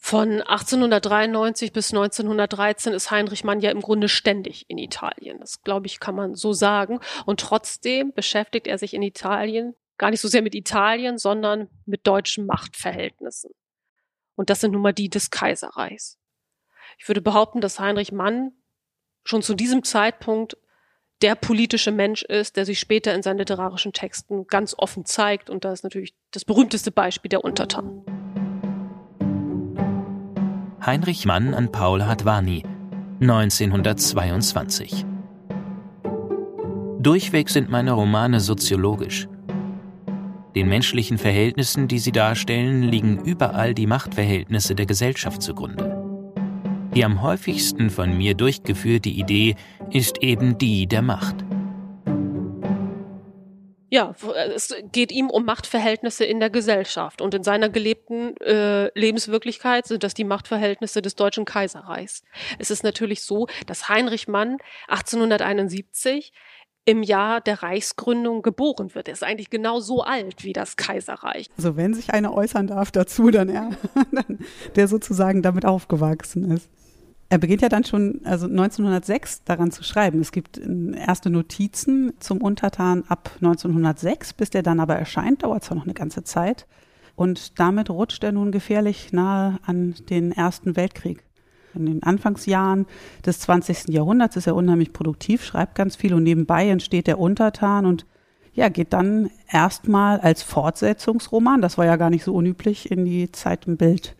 Von 0.00 0.40
1893 0.40 1.72
bis 1.72 1.90
1913 1.92 2.92
ist 2.92 3.10
Heinrich 3.10 3.44
Mann 3.44 3.60
ja 3.60 3.70
im 3.70 3.80
Grunde 3.80 4.08
ständig 4.08 4.64
in 4.70 4.78
Italien. 4.78 5.38
Das, 5.40 5.62
glaube 5.62 5.86
ich, 5.86 6.00
kann 6.00 6.14
man 6.14 6.34
so 6.34 6.52
sagen. 6.52 7.00
Und 7.26 7.40
trotzdem 7.40 8.12
beschäftigt 8.14 8.68
er 8.68 8.78
sich 8.78 8.94
in 8.94 9.02
Italien 9.02 9.74
gar 9.98 10.10
nicht 10.10 10.20
so 10.20 10.28
sehr 10.28 10.42
mit 10.42 10.54
Italien, 10.54 11.18
sondern 11.18 11.68
mit 11.84 12.06
deutschen 12.06 12.46
Machtverhältnissen. 12.46 13.50
Und 14.36 14.48
das 14.48 14.60
sind 14.60 14.70
nun 14.70 14.82
mal 14.82 14.92
die 14.92 15.10
des 15.10 15.30
Kaiserreichs. 15.30 16.18
Ich 16.98 17.08
würde 17.08 17.20
behaupten, 17.20 17.60
dass 17.60 17.80
Heinrich 17.80 18.12
Mann 18.12 18.52
schon 19.24 19.42
zu 19.42 19.54
diesem 19.54 19.82
Zeitpunkt 19.82 20.56
der 21.20 21.34
politische 21.34 21.90
Mensch 21.90 22.22
ist, 22.22 22.56
der 22.56 22.64
sich 22.64 22.78
später 22.78 23.12
in 23.12 23.24
seinen 23.24 23.38
literarischen 23.38 23.92
Texten 23.92 24.46
ganz 24.46 24.74
offen 24.78 25.04
zeigt. 25.04 25.50
Und 25.50 25.64
da 25.64 25.72
ist 25.72 25.82
natürlich 25.82 26.14
das 26.30 26.44
berühmteste 26.44 26.92
Beispiel 26.92 27.28
der 27.28 27.44
Untertan. 27.44 28.17
Heinrich 30.88 31.26
Mann 31.26 31.52
an 31.52 31.70
Paul 31.70 32.02
Hadwani, 32.06 32.62
1922. 33.20 35.04
Durchweg 36.98 37.50
sind 37.50 37.68
meine 37.68 37.92
Romane 37.92 38.40
soziologisch. 38.40 39.28
Den 40.54 40.70
menschlichen 40.70 41.18
Verhältnissen, 41.18 41.88
die 41.88 41.98
sie 41.98 42.12
darstellen, 42.12 42.84
liegen 42.84 43.22
überall 43.22 43.74
die 43.74 43.86
Machtverhältnisse 43.86 44.74
der 44.74 44.86
Gesellschaft 44.86 45.42
zugrunde. 45.42 45.94
Die 46.94 47.04
am 47.04 47.20
häufigsten 47.20 47.90
von 47.90 48.16
mir 48.16 48.32
durchgeführte 48.32 49.10
Idee 49.10 49.56
ist 49.90 50.22
eben 50.22 50.56
die 50.56 50.86
der 50.86 51.02
Macht. 51.02 51.44
Ja, 53.90 54.14
es 54.54 54.74
geht 54.92 55.12
ihm 55.12 55.30
um 55.30 55.44
Machtverhältnisse 55.44 56.24
in 56.24 56.40
der 56.40 56.50
Gesellschaft. 56.50 57.22
Und 57.22 57.34
in 57.34 57.42
seiner 57.42 57.68
gelebten 57.68 58.36
äh, 58.38 58.90
Lebenswirklichkeit 58.98 59.86
sind 59.86 60.02
das 60.02 60.14
die 60.14 60.24
Machtverhältnisse 60.24 61.00
des 61.00 61.14
Deutschen 61.14 61.44
Kaiserreichs. 61.44 62.22
Es 62.58 62.70
ist 62.70 62.84
natürlich 62.84 63.22
so, 63.22 63.46
dass 63.66 63.88
Heinrich 63.88 64.28
Mann 64.28 64.58
1871 64.88 66.32
im 66.84 67.02
Jahr 67.02 67.40
der 67.40 67.62
Reichsgründung 67.62 68.40
geboren 68.40 68.94
wird. 68.94 69.08
Er 69.08 69.12
ist 69.12 69.22
eigentlich 69.22 69.50
genau 69.50 69.78
so 69.78 70.02
alt 70.02 70.44
wie 70.44 70.54
das 70.54 70.76
Kaiserreich. 70.76 71.48
Also 71.56 71.76
wenn 71.76 71.92
sich 71.92 72.14
einer 72.14 72.32
äußern 72.32 72.66
darf 72.66 72.90
dazu, 72.90 73.30
dann 73.30 73.50
er, 73.50 73.70
der 74.76 74.88
sozusagen 74.88 75.42
damit 75.42 75.66
aufgewachsen 75.66 76.50
ist. 76.50 76.70
Er 77.30 77.38
beginnt 77.38 77.60
ja 77.60 77.68
dann 77.68 77.84
schon, 77.84 78.20
also 78.24 78.46
1906 78.46 79.44
daran 79.44 79.70
zu 79.70 79.84
schreiben. 79.84 80.20
Es 80.20 80.32
gibt 80.32 80.58
erste 80.58 81.28
Notizen 81.28 82.14
zum 82.20 82.40
Untertan 82.40 83.04
ab 83.08 83.30
1906, 83.36 84.32
bis 84.32 84.48
der 84.50 84.62
dann 84.62 84.80
aber 84.80 84.96
erscheint, 84.96 85.42
dauert 85.42 85.62
zwar 85.62 85.76
noch 85.76 85.84
eine 85.84 85.94
ganze 85.94 86.24
Zeit. 86.24 86.66
Und 87.16 87.58
damit 87.58 87.90
rutscht 87.90 88.24
er 88.24 88.32
nun 88.32 88.50
gefährlich 88.50 89.12
nahe 89.12 89.58
an 89.66 89.94
den 90.08 90.32
Ersten 90.32 90.76
Weltkrieg. 90.76 91.22
In 91.74 91.84
den 91.84 92.02
Anfangsjahren 92.02 92.86
des 93.26 93.40
20. 93.40 93.88
Jahrhunderts 93.88 94.36
ist 94.36 94.46
er 94.46 94.56
unheimlich 94.56 94.94
produktiv, 94.94 95.44
schreibt 95.44 95.74
ganz 95.74 95.96
viel 95.96 96.14
und 96.14 96.22
nebenbei 96.22 96.68
entsteht 96.68 97.06
der 97.06 97.18
Untertan 97.18 97.84
und 97.84 98.06
ja, 98.54 98.70
geht 98.70 98.92
dann 98.92 99.30
erstmal 99.48 100.18
als 100.18 100.42
Fortsetzungsroman, 100.42 101.60
das 101.60 101.78
war 101.78 101.84
ja 101.84 101.96
gar 101.96 102.10
nicht 102.10 102.24
so 102.24 102.34
unüblich, 102.34 102.90
in 102.90 103.04
die 103.04 103.30
Zeit 103.30 103.66
im 103.66 103.76
Bild, 103.76 104.16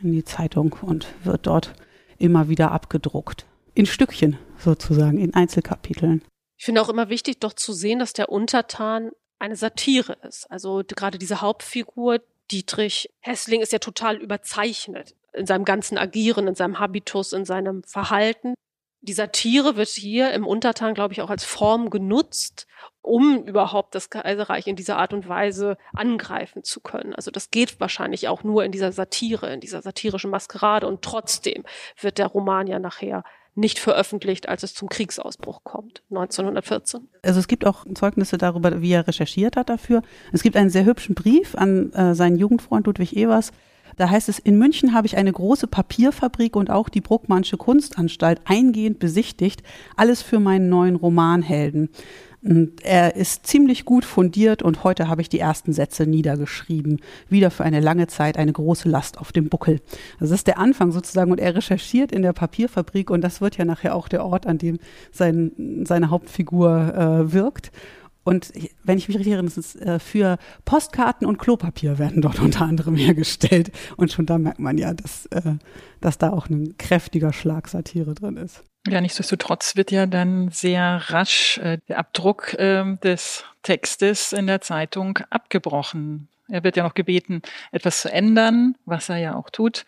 in 0.00 0.12
die 0.12 0.24
Zeitung 0.24 0.76
und 0.80 1.06
wird 1.24 1.46
dort 1.46 1.74
immer 2.18 2.48
wieder 2.48 2.72
abgedruckt. 2.72 3.46
In 3.74 3.86
Stückchen 3.86 4.38
sozusagen, 4.58 5.18
in 5.18 5.34
Einzelkapiteln. 5.34 6.22
Ich 6.58 6.64
finde 6.64 6.80
auch 6.80 6.88
immer 6.88 7.08
wichtig, 7.08 7.40
doch 7.40 7.52
zu 7.52 7.72
sehen, 7.72 7.98
dass 7.98 8.12
der 8.12 8.30
Untertan 8.30 9.10
eine 9.38 9.56
Satire 9.56 10.16
ist. 10.22 10.50
Also 10.50 10.82
gerade 10.86 11.18
diese 11.18 11.40
Hauptfigur, 11.40 12.20
Dietrich 12.50 13.10
Hessling, 13.20 13.60
ist 13.60 13.72
ja 13.72 13.78
total 13.78 14.16
überzeichnet 14.16 15.14
in 15.34 15.46
seinem 15.46 15.64
ganzen 15.64 15.98
Agieren, 15.98 16.48
in 16.48 16.54
seinem 16.54 16.78
Habitus, 16.78 17.32
in 17.32 17.44
seinem 17.44 17.82
Verhalten. 17.82 18.54
Die 19.02 19.12
Satire 19.12 19.76
wird 19.76 19.88
hier 19.88 20.32
im 20.32 20.46
Untertan, 20.46 20.94
glaube 20.94 21.12
ich, 21.12 21.20
auch 21.20 21.30
als 21.30 21.44
Form 21.44 21.90
genutzt, 21.90 22.66
um 23.06 23.44
überhaupt 23.44 23.94
das 23.94 24.10
Kaiserreich 24.10 24.66
in 24.66 24.74
dieser 24.74 24.98
Art 24.98 25.12
und 25.12 25.28
Weise 25.28 25.78
angreifen 25.94 26.64
zu 26.64 26.80
können. 26.80 27.14
Also 27.14 27.30
das 27.30 27.50
geht 27.50 27.78
wahrscheinlich 27.80 28.26
auch 28.26 28.42
nur 28.42 28.64
in 28.64 28.72
dieser 28.72 28.90
Satire, 28.90 29.52
in 29.52 29.60
dieser 29.60 29.80
satirischen 29.80 30.30
Maskerade. 30.30 30.88
Und 30.88 31.02
trotzdem 31.02 31.62
wird 32.00 32.18
der 32.18 32.26
Roman 32.26 32.66
ja 32.66 32.80
nachher 32.80 33.22
nicht 33.54 33.78
veröffentlicht, 33.78 34.48
als 34.48 34.64
es 34.64 34.74
zum 34.74 34.88
Kriegsausbruch 34.88 35.62
kommt, 35.62 36.02
1914. 36.10 37.08
Also 37.22 37.38
es 37.38 37.48
gibt 37.48 37.64
auch 37.64 37.86
Zeugnisse 37.94 38.38
darüber, 38.38 38.82
wie 38.82 38.92
er 38.92 39.06
recherchiert 39.06 39.56
hat 39.56 39.70
dafür. 39.70 40.02
Es 40.32 40.42
gibt 40.42 40.56
einen 40.56 40.68
sehr 40.68 40.84
hübschen 40.84 41.14
Brief 41.14 41.54
an 41.54 41.92
äh, 41.92 42.14
seinen 42.14 42.36
Jugendfreund 42.36 42.86
Ludwig 42.86 43.16
Evers, 43.16 43.52
da 43.96 44.10
heißt 44.10 44.28
es, 44.28 44.38
in 44.38 44.58
München 44.58 44.92
habe 44.92 45.06
ich 45.06 45.16
eine 45.16 45.32
große 45.32 45.66
Papierfabrik 45.66 46.54
und 46.54 46.70
auch 46.70 46.88
die 46.88 47.00
Bruckmannsche 47.00 47.56
Kunstanstalt 47.56 48.40
eingehend 48.44 48.98
besichtigt. 48.98 49.62
Alles 49.96 50.22
für 50.22 50.38
meinen 50.38 50.68
neuen 50.68 50.96
Roman 50.96 51.42
Helden. 51.42 51.88
Und 52.42 52.84
er 52.84 53.16
ist 53.16 53.46
ziemlich 53.46 53.84
gut 53.84 54.04
fundiert 54.04 54.62
und 54.62 54.84
heute 54.84 55.08
habe 55.08 55.20
ich 55.20 55.28
die 55.28 55.40
ersten 55.40 55.72
Sätze 55.72 56.06
niedergeschrieben. 56.06 57.00
Wieder 57.28 57.50
für 57.50 57.64
eine 57.64 57.80
lange 57.80 58.06
Zeit 58.06 58.36
eine 58.36 58.52
große 58.52 58.88
Last 58.88 59.18
auf 59.18 59.32
dem 59.32 59.48
Buckel. 59.48 59.80
Das 60.20 60.30
ist 60.30 60.46
der 60.46 60.58
Anfang 60.58 60.92
sozusagen 60.92 61.32
und 61.32 61.40
er 61.40 61.54
recherchiert 61.54 62.12
in 62.12 62.22
der 62.22 62.32
Papierfabrik 62.32 63.10
und 63.10 63.22
das 63.22 63.40
wird 63.40 63.56
ja 63.56 63.64
nachher 63.64 63.94
auch 63.94 64.08
der 64.08 64.24
Ort, 64.24 64.46
an 64.46 64.58
dem 64.58 64.78
sein, 65.10 65.84
seine 65.84 66.10
Hauptfigur 66.10 66.94
äh, 66.94 67.32
wirkt. 67.32 67.72
Und 68.26 68.52
wenn 68.82 68.98
ich 68.98 69.06
mich 69.06 69.18
richtig 69.18 69.34
erinnere, 69.34 69.54
ist 69.56 69.76
äh, 69.76 70.00
für 70.00 70.38
Postkarten 70.64 71.28
und 71.28 71.38
Klopapier 71.38 71.98
werden 71.98 72.22
dort 72.22 72.40
unter 72.42 72.62
anderem 72.62 72.96
hergestellt. 72.96 73.70
Und 73.96 74.10
schon 74.10 74.26
da 74.26 74.36
merkt 74.36 74.58
man 74.58 74.78
ja, 74.78 74.94
dass, 74.94 75.26
äh, 75.26 75.54
dass 76.00 76.18
da 76.18 76.30
auch 76.30 76.48
ein 76.48 76.76
kräftiger 76.76 77.32
Schlag 77.32 77.68
Satire 77.68 78.14
drin 78.14 78.36
ist. 78.36 78.64
Ja, 78.88 79.00
nichtsdestotrotz 79.00 79.76
wird 79.76 79.90
ja 79.90 80.06
dann 80.06 80.50
sehr 80.50 81.02
rasch 81.08 81.58
äh, 81.58 81.78
der 81.88 81.98
Abdruck 81.98 82.54
äh, 82.54 82.96
des 83.02 83.44
Textes 83.62 84.32
in 84.32 84.46
der 84.46 84.60
Zeitung 84.60 85.18
abgebrochen. 85.30 86.28
Er 86.48 86.62
wird 86.62 86.76
ja 86.76 86.84
noch 86.84 86.94
gebeten, 86.94 87.42
etwas 87.72 88.02
zu 88.02 88.12
ändern, 88.12 88.76
was 88.84 89.08
er 89.08 89.16
ja 89.16 89.34
auch 89.34 89.50
tut 89.50 89.84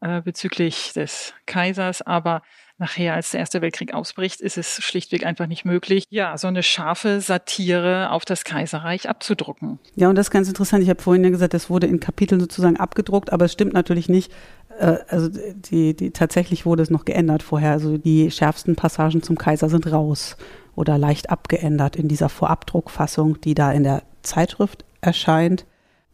äh, 0.00 0.22
bezüglich 0.22 0.92
des 0.94 1.34
Kaisers, 1.46 2.02
aber 2.02 2.42
nachher, 2.78 3.14
als 3.14 3.30
der 3.30 3.40
Erste 3.40 3.60
Weltkrieg 3.60 3.92
ausbricht, 3.92 4.40
ist 4.40 4.56
es 4.56 4.82
schlichtweg 4.82 5.26
einfach 5.26 5.46
nicht 5.46 5.66
möglich, 5.66 6.04
ja, 6.08 6.36
so 6.38 6.48
eine 6.48 6.62
scharfe 6.62 7.20
Satire 7.20 8.10
auf 8.10 8.24
das 8.24 8.44
Kaiserreich 8.44 9.08
abzudrucken. 9.08 9.78
Ja, 9.94 10.08
und 10.08 10.16
das 10.16 10.28
ist 10.28 10.30
ganz 10.30 10.48
interessant. 10.48 10.82
Ich 10.82 10.88
habe 10.88 11.02
vorhin 11.02 11.22
ja 11.22 11.30
gesagt, 11.30 11.52
das 11.52 11.68
wurde 11.68 11.86
in 11.86 12.00
Kapiteln 12.00 12.40
sozusagen 12.40 12.78
abgedruckt, 12.78 13.32
aber 13.32 13.44
es 13.44 13.52
stimmt 13.52 13.74
natürlich 13.74 14.08
nicht. 14.08 14.32
Äh, 14.80 14.98
also 15.08 15.28
die, 15.28 15.94
die 15.94 16.10
tatsächlich 16.10 16.66
wurde 16.66 16.82
es 16.82 16.90
noch 16.90 17.04
geändert 17.04 17.42
vorher. 17.42 17.72
Also 17.72 17.98
die 17.98 18.30
schärfsten 18.30 18.74
Passagen 18.74 19.22
zum 19.22 19.38
Kaiser 19.38 19.68
sind 19.68 19.90
raus 19.92 20.36
oder 20.74 20.98
leicht 20.98 21.30
abgeändert 21.30 21.96
in 21.96 22.08
dieser 22.08 22.28
Vorabdruckfassung, 22.28 23.40
die 23.40 23.54
da 23.54 23.70
in 23.72 23.84
der 23.84 24.02
Zeitschrift 24.22 24.84
erscheint. 25.00 25.66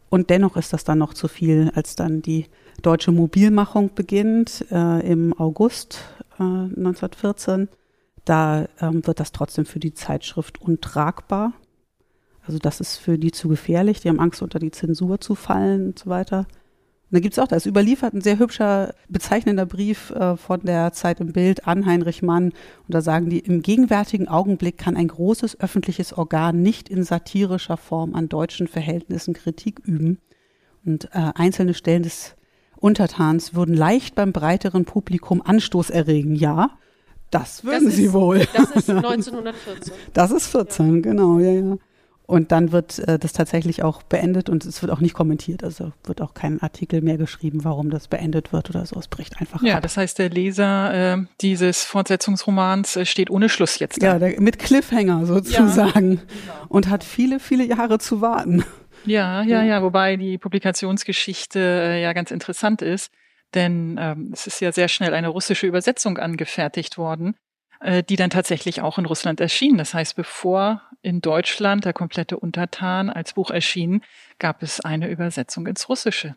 Und 0.09 0.29
dennoch 0.29 0.57
ist 0.57 0.73
das 0.73 0.83
dann 0.83 0.99
noch 0.99 1.13
zu 1.13 1.27
viel, 1.27 1.71
als 1.75 1.95
dann 1.95 2.21
die 2.21 2.45
deutsche 2.81 3.11
Mobilmachung 3.11 3.91
beginnt 3.93 4.65
äh, 4.71 5.09
im 5.09 5.37
August 5.37 5.99
1914. 6.37 7.67
Da 8.23 8.67
ähm, 8.79 9.05
wird 9.07 9.19
das 9.19 9.31
trotzdem 9.31 9.65
für 9.65 9.79
die 9.79 9.93
Zeitschrift 9.93 10.61
untragbar. 10.61 11.53
Also 12.45 12.59
das 12.59 12.79
ist 12.79 12.97
für 12.97 13.17
die 13.17 13.31
zu 13.31 13.49
gefährlich. 13.49 13.99
Die 13.99 14.09
haben 14.09 14.19
Angst, 14.19 14.41
unter 14.41 14.59
die 14.59 14.71
Zensur 14.71 15.19
zu 15.19 15.35
fallen 15.35 15.87
und 15.87 15.99
so 15.99 16.09
weiter. 16.09 16.45
Und 17.09 17.15
da 17.15 17.19
gibt's 17.21 17.39
auch, 17.39 17.47
da 17.47 17.55
ist 17.55 17.65
überliefert 17.65 18.13
ein 18.13 18.21
sehr 18.21 18.37
hübscher, 18.37 18.93
bezeichnender 19.07 19.65
Brief 19.65 20.09
äh, 20.11 20.35
von 20.35 20.59
der 20.61 20.91
Zeit 20.91 21.21
im 21.21 21.31
Bild 21.31 21.65
an 21.65 21.85
Heinrich 21.85 22.21
Mann. 22.21 22.47
Und 22.47 22.53
da 22.93 22.99
sagen 22.99 23.29
die, 23.29 23.39
im 23.39 23.61
gegenwärtigen 23.61 24.27
Augenblick 24.27 24.77
kann 24.77 24.97
ein 24.97 25.07
großes 25.07 25.61
öffentliches 25.61 26.11
Organ 26.11 26.61
nicht 26.61 26.89
in 26.89 27.03
satirischer 27.03 27.77
Form 27.77 28.13
an 28.13 28.27
deutschen 28.27 28.67
Verhältnissen 28.67 29.33
Kritik 29.33 29.79
üben. 29.85 30.19
Und 30.85 31.05
äh, 31.13 31.31
einzelne 31.35 31.73
Stellen 31.73 32.03
des 32.03 32.35
Untertans 32.75 33.55
würden 33.55 33.73
leicht 33.73 34.13
beim 34.15 34.33
breiteren 34.33 34.83
Publikum 34.83 35.41
Anstoß 35.41 35.89
erregen. 35.89 36.35
Ja, 36.35 36.77
das 37.31 37.63
würden 37.63 37.85
das 37.85 37.95
sie 37.95 38.05
ist, 38.05 38.13
wohl. 38.13 38.45
Das 38.53 38.71
ist 38.71 38.89
1914. 38.89 39.93
Das 40.13 40.31
ist 40.31 40.47
14, 40.47 40.95
ja. 40.95 41.01
genau, 41.01 41.39
ja, 41.39 41.51
ja. 41.51 41.77
Und 42.27 42.51
dann 42.51 42.73
wird 42.73 42.99
äh, 42.99 43.17
das 43.17 43.31
tatsächlich 43.31 43.83
auch 43.83 44.03
beendet 44.03 44.49
und 44.49 44.65
es 44.65 44.81
wird 44.81 44.91
auch 44.91 44.99
nicht 44.99 45.13
kommentiert. 45.13 45.63
Also 45.63 45.93
wird 46.03 46.21
auch 46.21 46.33
kein 46.33 46.61
Artikel 46.61 47.01
mehr 47.01 47.17
geschrieben, 47.17 47.63
warum 47.63 47.89
das 47.89 48.09
beendet 48.09 48.51
wird 48.51 48.69
oder 48.69 48.85
so. 48.85 48.99
Es 48.99 49.07
bricht 49.07 49.39
einfach 49.39 49.63
Ja, 49.63 49.77
ab. 49.77 49.81
das 49.81 49.95
heißt, 49.95 50.19
der 50.19 50.29
Leser 50.29 51.13
äh, 51.13 51.17
dieses 51.39 51.85
Fortsetzungsromans 51.85 52.97
äh, 52.97 53.05
steht 53.05 53.29
ohne 53.29 53.47
Schluss 53.47 53.79
jetzt 53.79 54.03
da. 54.03 54.07
Ja, 54.07 54.19
der, 54.19 54.41
mit 54.41 54.59
Cliffhanger 54.59 55.25
sozusagen. 55.25 56.11
Ja, 56.11 56.17
genau. 56.17 56.65
Und 56.67 56.89
hat 56.89 57.05
viele, 57.05 57.39
viele 57.39 57.63
Jahre 57.63 57.97
zu 57.97 58.19
warten. 58.19 58.65
Ja, 59.05 59.41
ja, 59.43 59.63
ja, 59.63 59.81
wobei 59.81 60.17
die 60.17 60.37
Publikationsgeschichte 60.37 61.59
äh, 61.59 62.01
ja 62.01 62.11
ganz 62.11 62.31
interessant 62.31 62.81
ist, 62.81 63.11
denn 63.53 63.97
ähm, 63.99 64.31
es 64.33 64.47
ist 64.47 64.59
ja 64.59 64.73
sehr 64.73 64.89
schnell 64.89 65.13
eine 65.13 65.29
russische 65.29 65.65
Übersetzung 65.67 66.17
angefertigt 66.17 66.97
worden, 66.97 67.35
äh, 67.79 68.03
die 68.03 68.17
dann 68.17 68.29
tatsächlich 68.31 68.81
auch 68.81 68.97
in 68.97 69.05
Russland 69.05 69.39
erschien. 69.39 69.77
Das 69.77 69.93
heißt, 69.93 70.15
bevor 70.15 70.81
in 71.01 71.21
Deutschland 71.21 71.85
der 71.85 71.93
komplette 71.93 72.37
Untertan 72.37 73.09
als 73.09 73.33
Buch 73.33 73.51
erschien, 73.51 74.03
gab 74.39 74.63
es 74.63 74.79
eine 74.79 75.09
Übersetzung 75.09 75.67
ins 75.67 75.89
Russische. 75.89 76.35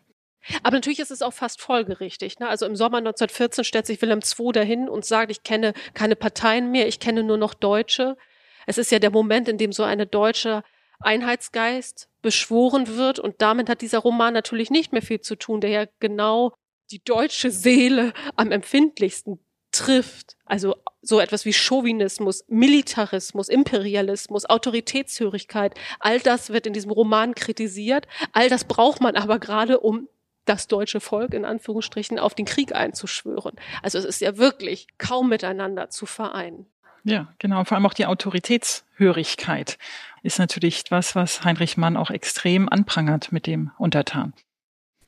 Aber 0.63 0.77
natürlich 0.77 0.99
ist 0.99 1.11
es 1.11 1.21
auch 1.21 1.33
fast 1.33 1.61
folgerichtig. 1.61 2.39
Ne? 2.39 2.47
Also 2.47 2.65
im 2.65 2.75
Sommer 2.75 2.97
1914 2.97 3.63
stellt 3.63 3.85
sich 3.85 4.01
Wilhelm 4.01 4.21
II 4.21 4.51
dahin 4.51 4.89
und 4.89 5.05
sagt, 5.05 5.31
ich 5.31 5.43
kenne 5.43 5.73
keine 5.93 6.15
Parteien 6.15 6.71
mehr, 6.71 6.87
ich 6.87 6.99
kenne 6.99 7.23
nur 7.23 7.37
noch 7.37 7.53
Deutsche. 7.53 8.17
Es 8.65 8.77
ist 8.77 8.91
ja 8.91 8.99
der 8.99 9.11
Moment, 9.11 9.47
in 9.47 9.57
dem 9.57 9.71
so 9.71 9.83
eine 9.83 10.07
deutsche 10.07 10.63
Einheitsgeist 10.99 12.09
beschworen 12.21 12.95
wird. 12.95 13.19
Und 13.19 13.41
damit 13.41 13.69
hat 13.69 13.81
dieser 13.81 13.99
Roman 13.99 14.33
natürlich 14.33 14.71
nicht 14.71 14.91
mehr 14.93 15.01
viel 15.01 15.21
zu 15.21 15.35
tun, 15.35 15.61
der 15.61 15.69
ja 15.69 15.85
genau 15.99 16.53
die 16.91 17.03
deutsche 17.03 17.51
Seele 17.51 18.13
am 18.35 18.51
empfindlichsten 18.51 19.39
trifft. 19.71 20.35
Also 20.45 20.75
so 21.01 21.19
etwas 21.19 21.45
wie 21.45 21.53
Chauvinismus, 21.53 22.43
Militarismus, 22.47 23.49
Imperialismus, 23.49 24.45
Autoritätshörigkeit. 24.45 25.73
All 25.99 26.19
das 26.19 26.49
wird 26.51 26.67
in 26.67 26.73
diesem 26.73 26.91
Roman 26.91 27.35
kritisiert. 27.35 28.07
All 28.33 28.49
das 28.49 28.65
braucht 28.65 29.01
man 29.01 29.15
aber 29.15 29.39
gerade, 29.39 29.79
um 29.79 30.07
das 30.45 30.67
deutsche 30.67 30.99
Volk 30.99 31.33
in 31.33 31.45
Anführungsstrichen 31.45 32.19
auf 32.19 32.33
den 32.33 32.45
Krieg 32.45 32.75
einzuschwören. 32.75 33.55
Also 33.81 33.97
es 33.97 34.05
ist 34.05 34.21
ja 34.21 34.37
wirklich 34.37 34.87
kaum 34.97 35.29
miteinander 35.29 35.89
zu 35.89 36.05
vereinen. 36.05 36.65
Ja, 37.03 37.33
genau. 37.39 37.63
Vor 37.63 37.77
allem 37.77 37.85
auch 37.85 37.93
die 37.93 38.05
Autoritätshörigkeit 38.05 39.77
ist 40.23 40.39
natürlich 40.39 40.83
was, 40.89 41.15
was 41.15 41.43
Heinrich 41.43 41.77
Mann 41.77 41.97
auch 41.97 42.11
extrem 42.11 42.69
anprangert 42.69 43.31
mit 43.31 43.47
dem 43.47 43.71
Untertan. 43.77 44.33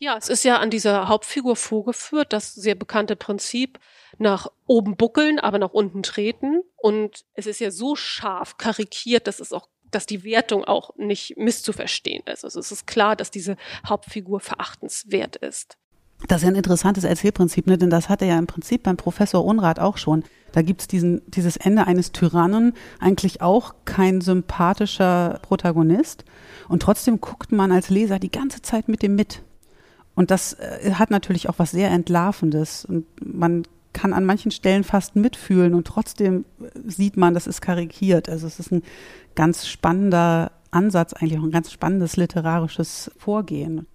Ja, 0.03 0.17
es 0.17 0.27
ist 0.27 0.43
ja 0.43 0.57
an 0.57 0.69
dieser 0.69 1.07
Hauptfigur 1.07 1.55
vorgeführt, 1.55 2.33
das 2.33 2.53
sehr 2.53 2.75
bekannte 2.75 3.15
Prinzip 3.15 3.79
nach 4.17 4.47
oben 4.67 4.97
buckeln, 4.97 5.39
aber 5.39 5.59
nach 5.59 5.71
unten 5.71 6.03
treten. 6.03 6.61
Und 6.75 7.23
es 7.35 7.45
ist 7.45 7.61
ja 7.61 7.71
so 7.71 7.95
scharf 7.95 8.57
karikiert, 8.57 9.27
dass 9.27 9.39
es 9.39 9.53
auch 9.53 9.69
dass 9.91 10.05
die 10.05 10.25
Wertung 10.25 10.65
auch 10.65 10.97
nicht 10.97 11.37
misszuverstehen 11.37 12.23
ist. 12.25 12.43
Also 12.43 12.59
es 12.59 12.71
ist 12.73 12.85
klar, 12.85 13.15
dass 13.15 13.31
diese 13.31 13.55
Hauptfigur 13.87 14.41
verachtenswert 14.41 15.37
ist. 15.37 15.77
Das 16.27 16.41
ist 16.41 16.47
ja 16.47 16.51
ein 16.51 16.57
interessantes 16.57 17.05
Erzählprinzip, 17.05 17.67
ne? 17.67 17.77
denn 17.77 17.89
das 17.89 18.09
hat 18.09 18.21
er 18.21 18.27
ja 18.27 18.37
im 18.37 18.47
Prinzip 18.47 18.83
beim 18.83 18.97
Professor 18.97 19.45
Unrat 19.45 19.79
auch 19.79 19.97
schon. 19.97 20.25
Da 20.51 20.63
gibt's 20.63 20.87
diesen, 20.87 21.21
dieses 21.27 21.55
Ende 21.55 21.87
eines 21.87 22.11
Tyrannen, 22.11 22.73
eigentlich 22.99 23.41
auch 23.41 23.75
kein 23.85 24.19
sympathischer 24.19 25.39
Protagonist. 25.43 26.25
Und 26.67 26.81
trotzdem 26.81 27.21
guckt 27.21 27.53
man 27.53 27.71
als 27.71 27.89
Leser 27.89 28.19
die 28.19 28.31
ganze 28.31 28.61
Zeit 28.61 28.89
mit 28.89 29.01
dem 29.01 29.15
mit. 29.15 29.43
Und 30.15 30.31
das 30.31 30.53
äh, 30.53 30.93
hat 30.93 31.11
natürlich 31.11 31.49
auch 31.49 31.57
was 31.57 31.71
sehr 31.71 31.89
Entlarvendes. 31.91 32.85
Und 32.85 33.05
man 33.23 33.63
kann 33.93 34.13
an 34.13 34.25
manchen 34.25 34.51
Stellen 34.51 34.83
fast 34.83 35.15
mitfühlen 35.15 35.75
und 35.75 35.85
trotzdem 35.85 36.45
sieht 36.85 37.15
man, 37.15 37.33
das 37.33 37.47
ist 37.47 37.61
karikiert. 37.61 38.27
Also 38.27 38.47
es 38.47 38.59
ist 38.59 38.71
ein 38.71 38.83
ganz 39.35 39.67
spannender 39.67 40.51
Ansatz, 40.71 41.13
eigentlich 41.13 41.39
auch 41.39 41.43
ein 41.43 41.51
ganz 41.51 41.71
spannendes 41.71 42.17
literarisches 42.17 43.11
Vorgehen. 43.17 43.85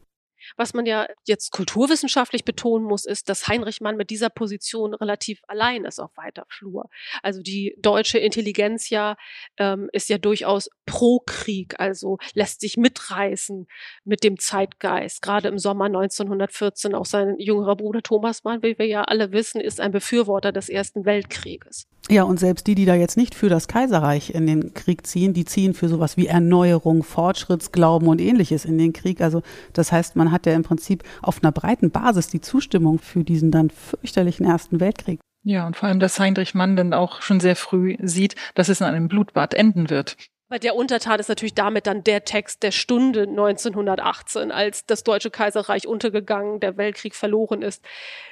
Was 0.56 0.74
man 0.74 0.86
ja 0.86 1.06
jetzt 1.26 1.50
kulturwissenschaftlich 1.52 2.44
betonen 2.44 2.84
muss, 2.84 3.04
ist, 3.04 3.28
dass 3.28 3.48
Heinrich 3.48 3.80
Mann 3.80 3.96
mit 3.96 4.10
dieser 4.10 4.30
Position 4.30 4.94
relativ 4.94 5.40
allein 5.46 5.84
ist 5.84 5.98
auf 5.98 6.16
weiter 6.16 6.44
Flur. 6.48 6.88
Also 7.22 7.42
die 7.42 7.74
deutsche 7.78 8.18
Intelligenz 8.18 8.90
ja 8.90 9.16
ähm, 9.56 9.88
ist 9.92 10.08
ja 10.08 10.18
durchaus 10.18 10.68
pro 10.86 11.20
Krieg, 11.26 11.78
also 11.78 12.18
lässt 12.34 12.60
sich 12.60 12.76
mitreißen 12.76 13.66
mit 14.04 14.24
dem 14.24 14.38
Zeitgeist. 14.38 15.22
Gerade 15.22 15.48
im 15.48 15.58
Sommer 15.58 15.86
1914 15.86 16.94
auch 16.94 17.04
sein 17.04 17.36
jüngerer 17.38 17.76
Bruder 17.76 18.02
Thomas 18.02 18.44
Mann, 18.44 18.62
wie 18.62 18.78
wir 18.78 18.86
ja 18.86 19.02
alle 19.02 19.32
wissen, 19.32 19.60
ist 19.60 19.80
ein 19.80 19.92
Befürworter 19.92 20.52
des 20.52 20.68
Ersten 20.68 21.04
Weltkrieges. 21.04 21.86
Ja, 22.10 22.22
und 22.22 22.40
selbst 22.40 22.66
die, 22.66 22.74
die 22.74 22.86
da 22.86 22.94
jetzt 22.94 23.18
nicht 23.18 23.34
für 23.34 23.50
das 23.50 23.68
Kaiserreich 23.68 24.34
in 24.34 24.46
den 24.46 24.72
Krieg 24.72 25.06
ziehen, 25.06 25.34
die 25.34 25.44
ziehen 25.44 25.74
für 25.74 25.88
sowas 25.88 26.16
wie 26.16 26.26
Erneuerung, 26.26 27.02
Fortschrittsglauben 27.02 28.08
und 28.08 28.18
ähnliches 28.18 28.64
in 28.64 28.78
den 28.78 28.94
Krieg. 28.94 29.20
Also 29.20 29.42
das 29.74 29.92
heißt, 29.92 30.16
man 30.16 30.32
hat 30.32 30.37
ja 30.46 30.54
im 30.54 30.62
Prinzip 30.62 31.04
auf 31.22 31.42
einer 31.42 31.52
breiten 31.52 31.90
Basis 31.90 32.28
die 32.28 32.40
Zustimmung 32.40 32.98
für 32.98 33.24
diesen 33.24 33.50
dann 33.50 33.70
fürchterlichen 33.70 34.46
Ersten 34.46 34.80
Weltkrieg. 34.80 35.20
Ja, 35.44 35.66
und 35.66 35.76
vor 35.76 35.88
allem, 35.88 36.00
dass 36.00 36.18
Heinrich 36.18 36.54
Mann 36.54 36.76
dann 36.76 36.92
auch 36.92 37.22
schon 37.22 37.40
sehr 37.40 37.56
früh 37.56 37.96
sieht, 38.02 38.34
dass 38.54 38.68
es 38.68 38.80
in 38.80 38.86
einem 38.86 39.08
Blutbad 39.08 39.54
enden 39.54 39.88
wird. 39.88 40.16
Weil 40.50 40.60
der 40.60 40.76
Untertat 40.76 41.20
ist 41.20 41.28
natürlich 41.28 41.54
damit 41.54 41.86
dann 41.86 42.02
der 42.02 42.24
Text 42.24 42.62
der 42.62 42.70
Stunde 42.70 43.22
1918, 43.22 44.50
als 44.50 44.86
das 44.86 45.04
Deutsche 45.04 45.30
Kaiserreich 45.30 45.86
untergegangen, 45.86 46.58
der 46.60 46.78
Weltkrieg 46.78 47.14
verloren 47.14 47.60
ist, 47.60 47.84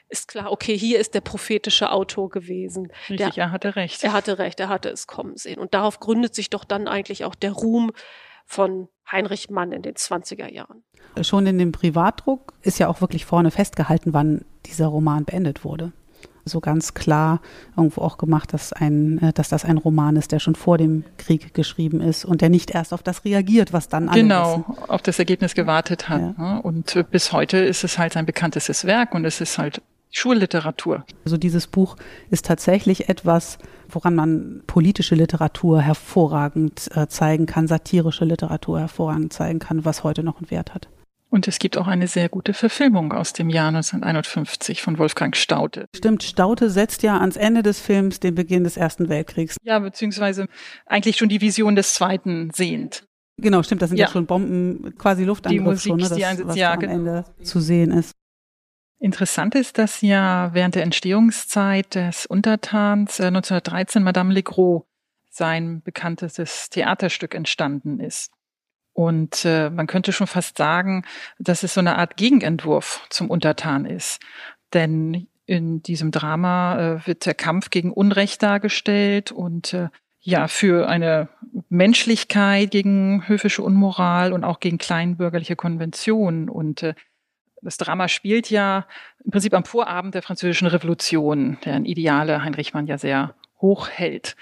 ist 0.08 0.28
klar, 0.28 0.50
okay, 0.50 0.78
hier 0.78 0.98
ist 0.98 1.14
der 1.14 1.20
prophetische 1.20 1.90
Autor 1.90 2.30
gewesen. 2.30 2.90
Richtig, 3.10 3.34
der, 3.34 3.44
er 3.44 3.50
hatte 3.52 3.76
recht. 3.76 4.02
Er 4.02 4.14
hatte 4.14 4.38
recht, 4.38 4.58
er 4.60 4.70
hatte 4.70 4.88
es 4.88 5.06
kommen 5.06 5.36
sehen. 5.36 5.58
Und 5.58 5.74
darauf 5.74 6.00
gründet 6.00 6.34
sich 6.34 6.48
doch 6.48 6.64
dann 6.64 6.88
eigentlich 6.88 7.24
auch 7.24 7.34
der 7.34 7.52
Ruhm 7.52 7.92
von 8.46 8.88
Heinrich 9.10 9.50
Mann 9.50 9.72
in 9.72 9.82
den 9.82 9.94
20er 9.94 10.50
Jahren. 10.50 10.82
Schon 11.22 11.46
in 11.46 11.58
dem 11.58 11.72
Privatdruck 11.72 12.54
ist 12.62 12.78
ja 12.78 12.88
auch 12.88 13.00
wirklich 13.00 13.24
vorne 13.24 13.50
festgehalten, 13.50 14.14
wann 14.14 14.44
dieser 14.66 14.86
Roman 14.86 15.24
beendet 15.24 15.64
wurde 15.64 15.92
so 16.48 16.60
ganz 16.60 16.94
klar 16.94 17.40
irgendwo 17.76 18.00
auch 18.02 18.18
gemacht, 18.18 18.52
dass, 18.52 18.72
ein, 18.72 19.18
äh, 19.20 19.32
dass 19.32 19.48
das 19.48 19.64
ein 19.64 19.78
Roman 19.78 20.16
ist, 20.16 20.32
der 20.32 20.38
schon 20.38 20.54
vor 20.54 20.78
dem 20.78 21.04
Krieg 21.18 21.52
geschrieben 21.54 22.00
ist 22.00 22.24
und 22.24 22.40
der 22.40 22.48
nicht 22.48 22.70
erst 22.70 22.92
auf 22.94 23.02
das 23.02 23.24
reagiert, 23.24 23.72
was 23.72 23.88
dann 23.88 24.08
alle 24.08 24.22
Genau, 24.22 24.64
wissen. 24.68 24.88
auf 24.88 25.02
das 25.02 25.18
Ergebnis 25.18 25.54
gewartet 25.54 26.08
hat. 26.08 26.34
Ja. 26.38 26.58
Und 26.58 26.96
äh, 26.96 27.04
bis 27.08 27.32
heute 27.32 27.58
ist 27.58 27.84
es 27.84 27.98
halt 27.98 28.14
sein 28.14 28.26
bekanntestes 28.26 28.84
Werk 28.84 29.14
und 29.14 29.24
es 29.24 29.40
ist 29.40 29.58
halt 29.58 29.82
Schulliteratur. 30.10 31.04
Also 31.24 31.36
dieses 31.36 31.66
Buch 31.66 31.96
ist 32.30 32.46
tatsächlich 32.46 33.08
etwas, 33.08 33.58
woran 33.88 34.14
man 34.14 34.62
politische 34.66 35.14
Literatur 35.14 35.80
hervorragend 35.80 36.90
äh, 36.94 37.08
zeigen 37.08 37.46
kann, 37.46 37.66
satirische 37.68 38.24
Literatur 38.24 38.80
hervorragend 38.80 39.32
zeigen 39.32 39.58
kann, 39.58 39.84
was 39.84 40.04
heute 40.04 40.22
noch 40.22 40.38
einen 40.38 40.50
Wert 40.50 40.74
hat. 40.74 40.88
Und 41.28 41.48
es 41.48 41.58
gibt 41.58 41.76
auch 41.76 41.88
eine 41.88 42.06
sehr 42.06 42.28
gute 42.28 42.54
Verfilmung 42.54 43.12
aus 43.12 43.32
dem 43.32 43.50
Jahr 43.50 43.68
1951 43.68 44.80
von 44.80 44.96
Wolfgang 44.98 45.36
Staute. 45.36 45.86
Stimmt, 45.94 46.22
Staute 46.22 46.70
setzt 46.70 47.02
ja 47.02 47.18
ans 47.18 47.36
Ende 47.36 47.62
des 47.62 47.80
Films 47.80 48.20
den 48.20 48.34
Beginn 48.34 48.64
des 48.64 48.76
Ersten 48.76 49.08
Weltkriegs. 49.08 49.56
Ja, 49.62 49.80
beziehungsweise 49.80 50.46
eigentlich 50.86 51.16
schon 51.16 51.28
die 51.28 51.40
Vision 51.40 51.74
des 51.74 51.94
Zweiten 51.94 52.50
sehend. 52.54 53.04
Genau, 53.38 53.62
stimmt, 53.62 53.82
das 53.82 53.90
sind 53.90 53.98
ja, 53.98 54.06
ja 54.06 54.12
schon 54.12 54.26
Bomben, 54.26 54.94
quasi 54.96 55.24
Luftangriff 55.24 55.82
schon, 55.82 55.96
ne, 55.98 56.08
das, 56.08 56.16
die 56.16 56.46
was 56.46 56.56
ja, 56.56 56.72
am 56.72 56.80
genau. 56.80 56.92
Ende 56.94 57.24
zu 57.42 57.60
sehen 57.60 57.90
ist. 57.90 58.12
Interessant 58.98 59.54
ist, 59.54 59.78
dass 59.78 60.00
ja 60.00 60.50
während 60.54 60.74
der 60.74 60.82
Entstehungszeit 60.82 61.94
des 61.94 62.26
Untertans 62.26 63.20
äh, 63.20 63.26
1913 63.26 64.02
Madame 64.02 64.32
Legros 64.32 64.84
sein 65.30 65.82
bekanntestes 65.82 66.70
Theaterstück 66.70 67.34
entstanden 67.34 68.00
ist. 68.00 68.32
Und 68.94 69.44
äh, 69.44 69.68
man 69.68 69.86
könnte 69.86 70.12
schon 70.12 70.26
fast 70.26 70.56
sagen, 70.56 71.04
dass 71.38 71.62
es 71.62 71.74
so 71.74 71.80
eine 71.80 71.98
Art 71.98 72.16
Gegenentwurf 72.16 73.06
zum 73.10 73.28
Untertan 73.28 73.84
ist. 73.84 74.22
Denn 74.72 75.28
in 75.44 75.82
diesem 75.82 76.10
Drama 76.10 76.78
äh, 76.78 77.06
wird 77.06 77.26
der 77.26 77.34
Kampf 77.34 77.68
gegen 77.68 77.92
Unrecht 77.92 78.42
dargestellt 78.42 79.30
und 79.30 79.74
äh, 79.74 79.88
ja, 80.20 80.48
für 80.48 80.88
eine 80.88 81.28
Menschlichkeit 81.68 82.70
gegen 82.70 83.28
höfische 83.28 83.62
Unmoral 83.62 84.32
und 84.32 84.42
auch 84.42 84.58
gegen 84.58 84.78
kleinbürgerliche 84.78 85.54
Konventionen. 85.54 86.48
Und 86.48 86.82
äh, 86.82 86.94
das 87.66 87.76
Drama 87.76 88.08
spielt 88.08 88.48
ja 88.48 88.86
im 89.24 89.32
Prinzip 89.32 89.52
am 89.52 89.64
Vorabend 89.64 90.14
der 90.14 90.22
Französischen 90.22 90.68
Revolution, 90.68 91.58
deren 91.64 91.84
Ideale 91.84 92.42
Heinrich 92.42 92.72
Mann 92.72 92.86
ja 92.86 92.96
sehr 92.96 93.34
hoch 93.60 93.88
hält. 93.88 94.36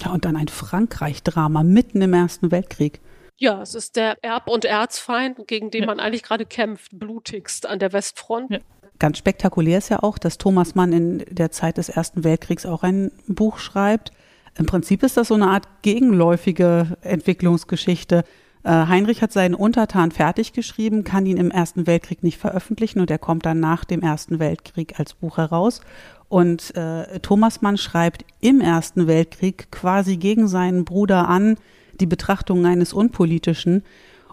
Ja, 0.00 0.12
und 0.12 0.24
dann 0.24 0.34
ein 0.34 0.48
Frankreich-Drama 0.48 1.62
mitten 1.62 2.00
im 2.00 2.14
Ersten 2.14 2.50
Weltkrieg. 2.50 3.00
Ja, 3.36 3.60
es 3.60 3.74
ist 3.74 3.96
der 3.96 4.16
Erb- 4.22 4.48
und 4.48 4.64
Erzfeind, 4.64 5.46
gegen 5.46 5.70
den 5.70 5.82
ja. 5.82 5.86
man 5.86 6.00
eigentlich 6.00 6.22
gerade 6.22 6.46
kämpft, 6.46 6.98
blutigst 6.98 7.66
an 7.66 7.78
der 7.78 7.92
Westfront. 7.92 8.50
Ja. 8.50 8.58
Ganz 8.98 9.18
spektakulär 9.18 9.78
ist 9.78 9.90
ja 9.90 10.02
auch, 10.02 10.18
dass 10.18 10.38
Thomas 10.38 10.74
Mann 10.74 10.92
in 10.92 11.24
der 11.30 11.50
Zeit 11.50 11.76
des 11.76 11.88
Ersten 11.88 12.24
Weltkriegs 12.24 12.66
auch 12.66 12.82
ein 12.82 13.12
Buch 13.28 13.58
schreibt. 13.58 14.12
Im 14.58 14.66
Prinzip 14.66 15.02
ist 15.02 15.16
das 15.16 15.28
so 15.28 15.34
eine 15.34 15.48
Art 15.48 15.68
gegenläufige 15.82 16.98
Entwicklungsgeschichte. 17.02 18.24
Äh, 18.62 18.70
Heinrich 18.86 19.22
hat 19.22 19.32
seinen 19.32 19.54
Untertan 19.54 20.10
fertig 20.10 20.52
geschrieben, 20.52 21.04
kann 21.04 21.26
ihn 21.26 21.36
im 21.36 21.50
Ersten 21.50 21.86
Weltkrieg 21.86 22.22
nicht 22.22 22.38
veröffentlichen 22.38 23.00
und 23.00 23.10
er 23.10 23.18
kommt 23.18 23.46
dann 23.46 23.60
nach 23.60 23.84
dem 23.84 24.02
Ersten 24.02 24.38
Weltkrieg 24.38 24.98
als 24.98 25.14
Buch 25.14 25.38
heraus. 25.38 25.80
Und 26.28 26.74
äh, 26.76 27.20
Thomas 27.20 27.62
Mann 27.62 27.76
schreibt 27.76 28.24
im 28.40 28.60
Ersten 28.60 29.06
Weltkrieg 29.06 29.70
quasi 29.70 30.16
gegen 30.16 30.46
seinen 30.46 30.84
Bruder 30.84 31.28
an, 31.28 31.56
die 31.98 32.06
Betrachtungen 32.06 32.66
eines 32.66 32.92
Unpolitischen 32.92 33.82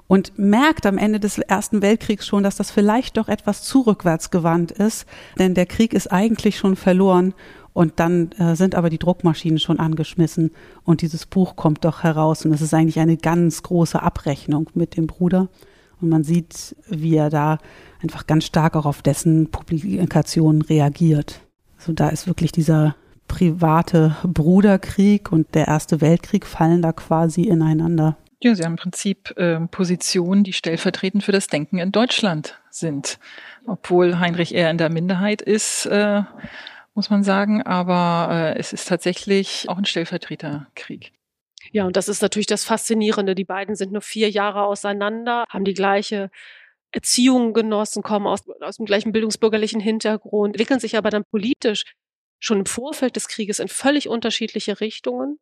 und 0.07 0.37
merkt 0.37 0.85
am 0.85 0.97
Ende 0.97 1.19
des 1.19 1.37
Ersten 1.37 1.81
Weltkriegs 1.81 2.25
schon, 2.25 2.43
dass 2.43 2.55
das 2.55 2.71
vielleicht 2.71 3.17
doch 3.17 3.27
etwas 3.27 3.63
zu 3.63 3.81
rückwärtsgewandt 3.81 4.71
ist, 4.71 5.05
denn 5.37 5.53
der 5.53 5.65
Krieg 5.65 5.93
ist 5.93 6.11
eigentlich 6.11 6.57
schon 6.57 6.75
verloren 6.75 7.33
und 7.77 7.99
dann 7.99 8.31
äh, 8.39 8.55
sind 8.55 8.73
aber 8.73 8.89
die 8.89 8.97
Druckmaschinen 8.97 9.59
schon 9.59 9.77
angeschmissen 9.77 10.49
und 10.83 11.03
dieses 11.03 11.27
Buch 11.27 11.55
kommt 11.55 11.85
doch 11.85 12.01
heraus 12.01 12.43
und 12.43 12.51
es 12.51 12.61
ist 12.61 12.73
eigentlich 12.73 12.99
eine 12.99 13.17
ganz 13.17 13.61
große 13.61 14.01
Abrechnung 14.01 14.67
mit 14.73 14.97
dem 14.97 15.05
Bruder 15.05 15.47
und 16.01 16.09
man 16.09 16.23
sieht, 16.23 16.75
wie 16.89 17.15
er 17.15 17.29
da 17.29 17.59
einfach 18.01 18.25
ganz 18.25 18.45
stark 18.45 18.75
auch 18.75 18.87
auf 18.87 19.03
dessen 19.03 19.51
Publikationen 19.51 20.63
reagiert. 20.63 21.41
Also 21.77 21.93
da 21.93 22.09
ist 22.09 22.25
wirklich 22.25 22.51
dieser 22.51 22.95
private 23.27 24.17
Bruderkrieg 24.23 25.31
und 25.31 25.53
der 25.53 25.67
Erste 25.67 26.01
Weltkrieg 26.01 26.47
fallen 26.47 26.81
da 26.81 26.93
quasi 26.93 27.43
ineinander. 27.43 28.17
Ja, 28.41 28.55
sie 28.55 28.63
haben 28.63 28.71
im 28.71 28.77
Prinzip 28.77 29.37
äh, 29.37 29.59
Positionen, 29.67 30.43
die 30.43 30.53
stellvertretend 30.53 31.23
für 31.23 31.31
das 31.31 31.45
Denken 31.45 31.77
in 31.77 31.91
Deutschland 31.91 32.59
sind. 32.71 33.19
Obwohl 33.67 34.17
Heinrich 34.17 34.55
eher 34.55 34.71
in 34.71 34.79
der 34.79 34.89
Minderheit 34.89 35.43
ist, 35.43 35.85
äh, 35.85 36.23
muss 36.97 37.09
man 37.09 37.23
sagen, 37.23 37.61
aber 37.61 38.33
äh, 38.33 38.59
es 38.59 38.73
ist 38.73 38.87
tatsächlich 38.87 39.69
auch 39.69 39.77
ein 39.77 39.85
Stellvertreterkrieg. 39.85 41.13
Ja, 41.71 41.85
und 41.85 41.95
das 41.95 42.07
ist 42.07 42.21
natürlich 42.21 42.47
das 42.47 42.63
Faszinierende. 42.65 43.35
Die 43.35 43.45
beiden 43.45 43.75
sind 43.75 43.91
nur 43.91 44.01
vier 44.01 44.29
Jahre 44.29 44.63
auseinander, 44.63 45.45
haben 45.49 45.63
die 45.63 45.73
gleiche 45.73 46.29
Erziehung 46.91 47.53
genossen, 47.53 48.01
kommen 48.01 48.25
aus, 48.25 48.41
aus 48.61 48.77
dem 48.77 48.85
gleichen 48.85 49.11
bildungsbürgerlichen 49.11 49.79
Hintergrund, 49.79 50.55
entwickeln 50.55 50.79
sich 50.79 50.97
aber 50.97 51.09
dann 51.09 51.23
politisch 51.23 51.83
schon 52.39 52.59
im 52.59 52.65
Vorfeld 52.65 53.15
des 53.15 53.27
Krieges 53.27 53.59
in 53.59 53.67
völlig 53.67 54.09
unterschiedliche 54.09 54.79
Richtungen 54.79 55.39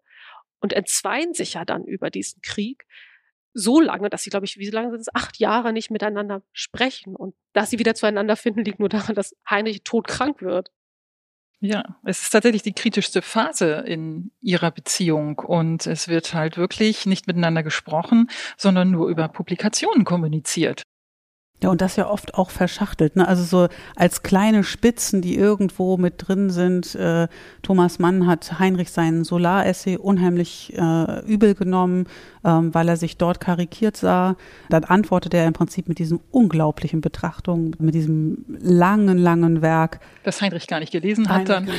und 0.59 0.73
entzweien 0.73 1.33
sich 1.33 1.53
ja 1.53 1.63
dann 1.63 1.85
über 1.85 2.09
diesen 2.09 2.41
Krieg 2.41 2.85
so 3.53 3.79
lange, 3.79 4.09
dass 4.09 4.23
sie, 4.23 4.29
glaube 4.29 4.45
ich, 4.45 4.57
wie 4.57 4.69
lange 4.69 4.89
sind 4.91 4.99
es? 4.99 5.15
Acht 5.15 5.39
Jahre 5.39 5.71
nicht 5.71 5.89
miteinander 5.89 6.41
sprechen. 6.51 7.15
Und 7.15 7.33
dass 7.53 7.69
sie 7.69 7.79
wieder 7.79 7.95
zueinander 7.95 8.35
finden, 8.35 8.65
liegt 8.65 8.79
nur 8.79 8.89
daran, 8.89 9.15
dass 9.15 9.33
Heinrich 9.49 9.83
todkrank 9.83 10.41
wird. 10.41 10.71
Ja, 11.61 11.83
es 12.03 12.21
ist 12.21 12.29
tatsächlich 12.31 12.63
die 12.63 12.73
kritischste 12.73 13.21
Phase 13.21 13.83
in 13.87 14.31
ihrer 14.41 14.71
Beziehung 14.71 15.39
und 15.39 15.87
es 15.87 16.07
wird 16.07 16.33
halt 16.33 16.57
wirklich 16.57 17.05
nicht 17.05 17.27
miteinander 17.27 17.63
gesprochen, 17.63 18.29
sondern 18.57 18.91
nur 18.91 19.07
über 19.09 19.27
Publikationen 19.29 20.03
kommuniziert. 20.03 20.83
Ja, 21.63 21.69
und 21.69 21.79
das 21.79 21.95
ja 21.95 22.09
oft 22.09 22.33
auch 22.33 22.49
verschachtelt, 22.49 23.15
ne? 23.15 23.25
Also 23.27 23.43
so 23.43 23.67
als 23.95 24.23
kleine 24.23 24.63
Spitzen, 24.65 25.21
die 25.21 25.37
irgendwo 25.37 25.95
mit 25.95 26.15
drin 26.17 26.49
sind. 26.49 26.95
Äh, 26.95 27.29
Thomas 27.61 27.97
Mann 27.97 28.27
hat 28.27 28.59
Heinrich 28.59 28.91
seinen 28.91 29.23
Solaressay 29.23 29.95
unheimlich 29.95 30.73
äh, 30.77 31.21
übel 31.25 31.55
genommen, 31.55 32.07
ähm, 32.43 32.73
weil 32.73 32.89
er 32.89 32.97
sich 32.97 33.17
dort 33.17 33.39
karikiert 33.39 33.95
sah. 33.95 34.35
Dann 34.69 34.83
antwortet 34.83 35.33
er 35.33 35.47
im 35.47 35.53
Prinzip 35.53 35.87
mit 35.87 35.97
diesen 35.97 36.19
unglaublichen 36.29 36.99
Betrachtungen, 36.99 37.73
mit 37.79 37.95
diesem 37.95 38.43
langen, 38.59 39.17
langen 39.17 39.61
Werk. 39.61 40.01
Das 40.23 40.41
Heinrich 40.41 40.67
gar 40.67 40.81
nicht 40.81 40.91
gelesen 40.91 41.29
hat 41.29 41.47
dann. 41.47 41.69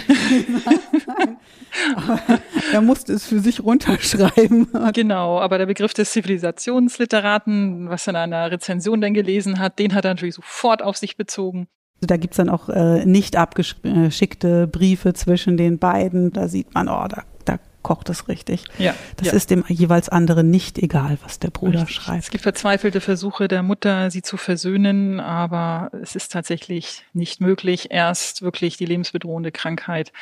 er 2.73 2.81
musste 2.81 3.12
es 3.12 3.27
für 3.27 3.41
sich 3.41 3.62
runterschreiben. 3.62 4.69
Genau, 4.95 5.39
aber 5.39 5.59
der 5.59 5.67
Begriff 5.67 5.93
des 5.93 6.12
Zivilisationsliteraten, 6.12 7.91
was 7.91 8.07
er 8.07 8.12
in 8.12 8.17
einer 8.17 8.51
Rezension 8.51 9.01
dann 9.01 9.12
gelesen 9.15 9.59
hat, 9.59 9.65
den 9.68 9.94
hat 9.94 10.05
er 10.05 10.12
natürlich 10.12 10.35
sofort 10.35 10.83
auf 10.83 10.96
sich 10.96 11.16
bezogen. 11.16 11.68
Also 11.96 12.09
da 12.09 12.16
gibt's 12.16 12.37
dann 12.37 12.50
auch 12.50 12.68
äh, 12.68 13.07
nicht 13.07 13.37
abgeschickte 13.37 14.66
Briefe 14.66 15.14
zwischen 15.14 15.57
den 15.57 15.79
beiden. 15.79 16.33
Da 16.33 16.48
sieht 16.48 16.74
man, 16.74 16.88
oh, 16.88 17.07
da, 17.09 17.24
da 17.46 17.59
kocht 17.83 18.11
es 18.11 18.29
richtig. 18.29 18.64
Ja, 18.79 18.94
das 19.16 19.29
ja. 19.29 19.33
ist 19.33 19.50
dem 19.50 19.64
jeweils 19.68 20.09
anderen 20.09 20.50
nicht 20.50 20.79
egal, 20.79 21.18
was 21.22 21.38
der 21.38 21.50
Bruder 21.50 21.83
Richtig. 21.83 21.96
schreibt. 21.96 22.24
Es 22.24 22.31
gibt 22.31 22.42
verzweifelte 22.42 23.00
Versuche 23.00 23.48
der 23.48 23.62
Mutter, 23.62 24.11
sie 24.11 24.22
zu 24.22 24.37
versöhnen, 24.37 25.20
aber 25.20 25.90
es 26.02 26.16
ist 26.16 26.33
tatsächlich 26.33 27.05
nicht 27.12 27.40
möglich. 27.40 27.88
Erst 27.90 28.42
wirklich 28.42 28.76
die 28.76 28.87
lebensbedrohende 28.87 29.52
Krankheit 29.52 30.12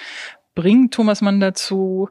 bringt 0.54 0.94
Thomas 0.94 1.20
Mann 1.20 1.40
dazu, 1.40 2.08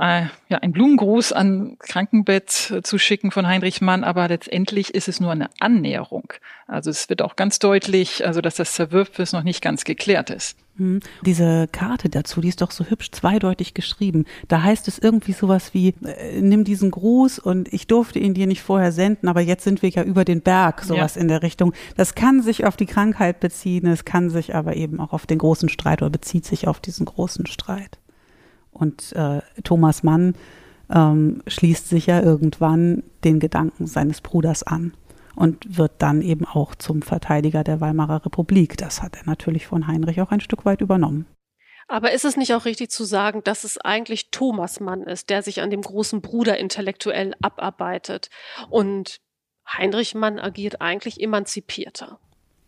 äh, 0.00 0.26
ja, 0.48 0.58
ein 0.58 0.72
Blumengruß 0.72 1.32
an 1.32 1.76
Krankenbett 1.78 2.70
äh, 2.70 2.82
zu 2.82 2.96
schicken 2.98 3.30
von 3.30 3.46
Heinrich 3.46 3.82
Mann, 3.82 4.02
aber 4.02 4.28
letztendlich 4.28 4.94
ist 4.94 5.08
es 5.08 5.20
nur 5.20 5.30
eine 5.32 5.50
Annäherung. 5.60 6.32
Also 6.66 6.88
es 6.88 7.10
wird 7.10 7.20
auch 7.20 7.36
ganz 7.36 7.58
deutlich, 7.58 8.26
also 8.26 8.40
dass 8.40 8.54
das 8.54 8.72
Zerwürfnis 8.72 9.32
noch 9.32 9.42
nicht 9.42 9.60
ganz 9.60 9.84
geklärt 9.84 10.30
ist. 10.30 10.56
Hm. 10.78 11.00
Diese 11.26 11.68
Karte 11.70 12.08
dazu, 12.08 12.40
die 12.40 12.48
ist 12.48 12.62
doch 12.62 12.70
so 12.70 12.84
hübsch 12.84 13.10
zweideutig 13.10 13.74
geschrieben. 13.74 14.24
Da 14.48 14.62
heißt 14.62 14.88
es 14.88 14.98
irgendwie 14.98 15.32
sowas 15.32 15.74
wie, 15.74 15.88
äh, 16.06 16.40
nimm 16.40 16.64
diesen 16.64 16.90
Gruß 16.90 17.38
und 17.38 17.70
ich 17.70 17.86
durfte 17.86 18.18
ihn 18.18 18.32
dir 18.32 18.46
nicht 18.46 18.62
vorher 18.62 18.92
senden, 18.92 19.28
aber 19.28 19.42
jetzt 19.42 19.64
sind 19.64 19.82
wir 19.82 19.90
ja 19.90 20.02
über 20.02 20.24
den 20.24 20.40
Berg, 20.40 20.80
sowas 20.82 21.16
Ja. 21.16 21.20
in 21.20 21.28
der 21.28 21.42
Richtung. 21.42 21.74
Das 21.98 22.14
kann 22.14 22.40
sich 22.40 22.64
auf 22.64 22.76
die 22.78 22.86
Krankheit 22.86 23.40
beziehen, 23.40 23.86
es 23.86 24.06
kann 24.06 24.30
sich 24.30 24.54
aber 24.54 24.76
eben 24.76 24.98
auch 24.98 25.12
auf 25.12 25.26
den 25.26 25.36
großen 25.38 25.68
Streit 25.68 26.00
oder 26.00 26.10
bezieht 26.10 26.46
sich 26.46 26.66
auf 26.66 26.80
diesen 26.80 27.04
großen 27.04 27.46
Streit. 27.46 27.98
Und 28.72 29.12
äh, 29.12 29.40
Thomas 29.64 30.02
Mann 30.02 30.34
ähm, 30.90 31.42
schließt 31.46 31.88
sich 31.88 32.06
ja 32.06 32.20
irgendwann 32.20 33.02
den 33.24 33.40
Gedanken 33.40 33.86
seines 33.86 34.20
Bruders 34.20 34.62
an 34.62 34.94
und 35.36 35.78
wird 35.78 35.92
dann 35.98 36.22
eben 36.22 36.44
auch 36.44 36.74
zum 36.74 37.02
Verteidiger 37.02 37.64
der 37.64 37.80
Weimarer 37.80 38.24
Republik. 38.26 38.76
Das 38.76 39.02
hat 39.02 39.16
er 39.16 39.26
natürlich 39.26 39.66
von 39.66 39.86
Heinrich 39.86 40.20
auch 40.20 40.30
ein 40.30 40.40
Stück 40.40 40.64
weit 40.64 40.80
übernommen. 40.80 41.26
Aber 41.88 42.12
ist 42.12 42.24
es 42.24 42.36
nicht 42.36 42.54
auch 42.54 42.66
richtig 42.66 42.90
zu 42.90 43.04
sagen, 43.04 43.42
dass 43.42 43.64
es 43.64 43.76
eigentlich 43.76 44.30
Thomas 44.30 44.78
Mann 44.78 45.02
ist, 45.02 45.28
der 45.28 45.42
sich 45.42 45.60
an 45.60 45.70
dem 45.70 45.80
großen 45.80 46.20
Bruder 46.20 46.56
intellektuell 46.56 47.34
abarbeitet 47.42 48.30
und 48.68 49.20
Heinrich 49.66 50.14
Mann 50.14 50.38
agiert 50.38 50.80
eigentlich 50.80 51.20
emanzipierter? 51.20 52.20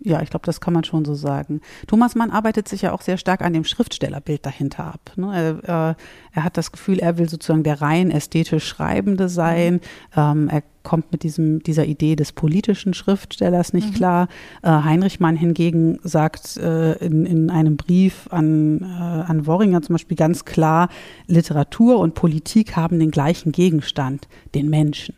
Ja, 0.04 0.20
ich 0.20 0.30
glaube, 0.30 0.46
das 0.46 0.60
kann 0.60 0.74
man 0.74 0.84
schon 0.84 1.04
so 1.04 1.14
sagen. 1.14 1.60
Thomas 1.86 2.14
Mann 2.14 2.30
arbeitet 2.30 2.66
sich 2.66 2.82
ja 2.82 2.92
auch 2.92 3.02
sehr 3.02 3.18
stark 3.18 3.42
an 3.42 3.52
dem 3.52 3.64
Schriftstellerbild 3.64 4.44
dahinter 4.44 4.84
ab. 4.84 5.12
Ne? 5.16 5.60
Er, 5.66 5.90
äh, 5.90 5.94
er 6.32 6.44
hat 6.44 6.56
das 6.56 6.72
Gefühl, 6.72 6.98
er 6.98 7.18
will 7.18 7.28
sozusagen 7.28 7.62
der 7.62 7.80
rein 7.80 8.10
ästhetisch 8.10 8.66
Schreibende 8.66 9.28
sein. 9.28 9.80
Ähm, 10.16 10.48
er 10.48 10.62
kommt 10.82 11.12
mit 11.12 11.22
diesem, 11.22 11.62
dieser 11.62 11.84
Idee 11.86 12.16
des 12.16 12.32
politischen 12.32 12.94
Schriftstellers 12.94 13.72
nicht 13.72 13.94
klar. 13.94 14.26
Äh, 14.62 14.70
Heinrich 14.70 15.20
Mann 15.20 15.36
hingegen 15.36 16.00
sagt 16.02 16.56
äh, 16.56 16.94
in, 16.94 17.24
in 17.24 17.50
einem 17.50 17.76
Brief 17.76 18.26
an, 18.30 18.80
äh, 18.82 18.86
an 18.86 19.46
Worringer 19.46 19.82
zum 19.82 19.94
Beispiel 19.94 20.16
ganz 20.16 20.44
klar, 20.44 20.88
Literatur 21.28 22.00
und 22.00 22.14
Politik 22.14 22.74
haben 22.74 22.98
den 22.98 23.12
gleichen 23.12 23.52
Gegenstand, 23.52 24.26
den 24.54 24.68
Menschen. 24.68 25.14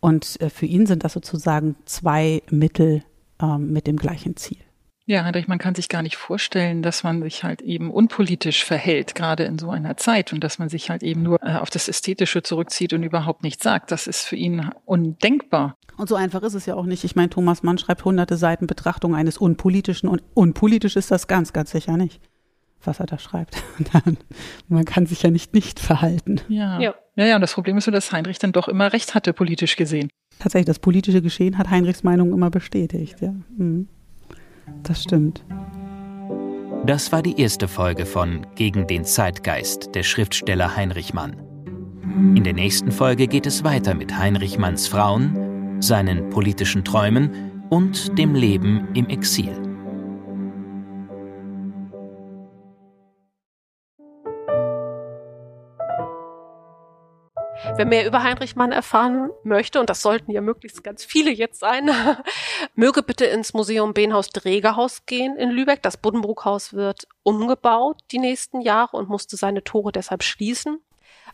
Und 0.00 0.40
äh, 0.40 0.50
für 0.50 0.66
ihn 0.66 0.84
sind 0.84 1.04
das 1.04 1.14
sozusagen 1.14 1.76
zwei 1.86 2.42
Mittel 2.50 3.04
ähm, 3.42 3.72
mit 3.72 3.86
dem 3.86 3.96
gleichen 3.96 4.36
Ziel. 4.36 4.58
Ja, 5.04 5.24
Heinrich, 5.24 5.48
man 5.48 5.58
kann 5.58 5.74
sich 5.74 5.88
gar 5.88 6.02
nicht 6.02 6.16
vorstellen, 6.16 6.82
dass 6.82 7.02
man 7.02 7.22
sich 7.22 7.42
halt 7.42 7.60
eben 7.60 7.90
unpolitisch 7.90 8.64
verhält, 8.64 9.16
gerade 9.16 9.42
in 9.44 9.58
so 9.58 9.70
einer 9.70 9.96
Zeit, 9.96 10.32
und 10.32 10.44
dass 10.44 10.60
man 10.60 10.68
sich 10.68 10.90
halt 10.90 11.02
eben 11.02 11.24
nur 11.24 11.42
äh, 11.42 11.56
auf 11.56 11.70
das 11.70 11.88
Ästhetische 11.88 12.42
zurückzieht 12.42 12.92
und 12.92 13.02
überhaupt 13.02 13.42
nichts 13.42 13.64
sagt. 13.64 13.90
Das 13.90 14.06
ist 14.06 14.24
für 14.24 14.36
ihn 14.36 14.70
undenkbar. 14.84 15.76
Und 15.96 16.08
so 16.08 16.14
einfach 16.14 16.42
ist 16.42 16.54
es 16.54 16.66
ja 16.66 16.76
auch 16.76 16.86
nicht. 16.86 17.02
Ich 17.02 17.16
meine, 17.16 17.30
Thomas 17.30 17.64
Mann 17.64 17.78
schreibt 17.78 18.04
hunderte 18.04 18.36
Seiten 18.36 18.66
Betrachtung 18.68 19.14
eines 19.14 19.38
Unpolitischen 19.38 20.08
und 20.08 20.22
unpolitisch 20.34 20.94
ist 20.94 21.10
das 21.10 21.26
ganz, 21.26 21.52
ganz 21.52 21.72
sicher 21.72 21.96
nicht, 21.96 22.20
was 22.84 23.00
er 23.00 23.06
da 23.06 23.18
schreibt. 23.18 23.62
Man 24.68 24.84
kann 24.84 25.06
sich 25.06 25.22
ja 25.22 25.30
nicht 25.30 25.52
nicht 25.52 25.80
verhalten. 25.80 26.40
Ja. 26.48 26.80
Ja. 26.80 26.94
ja, 27.16 27.26
ja, 27.26 27.34
und 27.34 27.40
das 27.40 27.54
Problem 27.54 27.76
ist 27.76 27.86
nur, 27.86 27.92
dass 27.92 28.12
Heinrich 28.12 28.38
dann 28.38 28.52
doch 28.52 28.68
immer 28.68 28.92
recht 28.92 29.14
hatte, 29.14 29.32
politisch 29.32 29.76
gesehen. 29.76 30.10
Tatsächlich, 30.42 30.66
das 30.66 30.80
politische 30.80 31.22
Geschehen 31.22 31.56
hat 31.56 31.70
Heinrichs 31.70 32.02
Meinung 32.02 32.32
immer 32.32 32.50
bestätigt. 32.50 33.20
Ja, 33.20 33.32
Mhm. 33.56 33.86
das 34.82 35.04
stimmt. 35.04 35.44
Das 36.84 37.12
war 37.12 37.22
die 37.22 37.40
erste 37.40 37.68
Folge 37.68 38.06
von 38.06 38.44
Gegen 38.56 38.88
den 38.88 39.04
Zeitgeist 39.04 39.94
der 39.94 40.02
Schriftsteller 40.02 40.74
Heinrich 40.74 41.14
Mann. 41.14 41.36
In 42.34 42.42
der 42.42 42.54
nächsten 42.54 42.90
Folge 42.90 43.28
geht 43.28 43.46
es 43.46 43.62
weiter 43.62 43.94
mit 43.94 44.18
Heinrich 44.18 44.58
Manns 44.58 44.88
Frauen, 44.88 45.80
seinen 45.80 46.28
politischen 46.30 46.82
Träumen 46.84 47.30
und 47.70 48.18
dem 48.18 48.34
Leben 48.34 48.88
im 48.94 49.06
Exil. 49.06 49.52
Wer 57.82 57.88
mehr 57.88 58.06
über 58.06 58.22
Heinrich 58.22 58.54
Mann 58.54 58.70
erfahren 58.70 59.30
möchte, 59.42 59.80
und 59.80 59.90
das 59.90 60.02
sollten 60.02 60.30
ja 60.30 60.40
möglichst 60.40 60.84
ganz 60.84 61.04
viele 61.04 61.32
jetzt 61.32 61.58
sein, 61.58 61.90
möge 62.76 63.02
bitte 63.02 63.24
ins 63.24 63.54
Museum 63.54 63.92
Behnhaus 63.92 64.28
Drägerhaus 64.28 65.04
gehen 65.04 65.34
in 65.34 65.50
Lübeck. 65.50 65.82
Das 65.82 65.96
Buddenbrookhaus 65.96 66.74
wird 66.74 67.08
umgebaut 67.24 67.98
die 68.12 68.20
nächsten 68.20 68.60
Jahre 68.60 68.96
und 68.96 69.08
musste 69.08 69.36
seine 69.36 69.64
Tore 69.64 69.90
deshalb 69.90 70.22
schließen. 70.22 70.78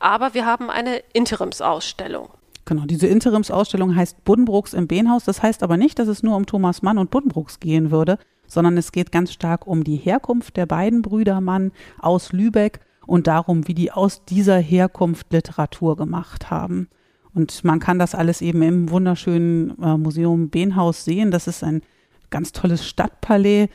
Aber 0.01 0.33
wir 0.33 0.47
haben 0.47 0.71
eine 0.71 1.03
Interimsausstellung. 1.13 2.31
Genau, 2.65 2.87
diese 2.87 3.09
Interimsausstellung 3.09 3.95
heißt 3.95 4.25
Buddenbrooks 4.25 4.73
im 4.73 4.89
Behnhaus. 4.89 5.25
Das 5.25 5.43
heißt 5.43 5.63
aber 5.63 5.77
nicht, 5.77 5.99
dass 5.99 6.09
es 6.09 6.23
nur 6.23 6.35
um 6.35 6.47
Thomas 6.47 6.81
Mann 6.81 6.97
und 6.97 7.11
Buddenbrooks 7.11 7.61
gehen 7.61 7.91
würde, 7.91 8.19
sondern 8.47 8.79
es 8.79 8.93
geht 8.93 9.13
ganz 9.13 9.35
stark 9.35 9.67
um 9.67 9.85
die 9.85 9.97
Herkunft 9.97 10.57
der 10.57 10.65
beiden 10.65 11.03
Brüder 11.03 11.43
Mann 11.43 11.73
aus 11.99 12.33
Lübeck 12.33 12.81
und 13.09 13.27
darum, 13.27 13.67
wie 13.67 13.75
die 13.75 13.91
aus 13.91 14.25
dieser 14.27 14.59
Herkunft 14.59 15.33
Literatur 15.33 15.97
gemacht 15.97 16.51
haben. 16.51 16.89
Und 17.35 17.65
man 17.65 17.81
kann 17.81 17.99
das 17.99 18.15
alles 18.15 18.43
eben 18.43 18.63
im 18.63 18.91
wunderschönen 18.91 19.83
äh, 19.83 19.97
Museum 19.97 20.51
Behnhaus 20.51 21.05
sehen. 21.05 21.31
Das 21.31 21.47
ist 21.47 21.65
ein 21.65 21.83
ganz 22.31 22.53
tolles 22.53 22.87
Stadtpalais. 22.87 23.69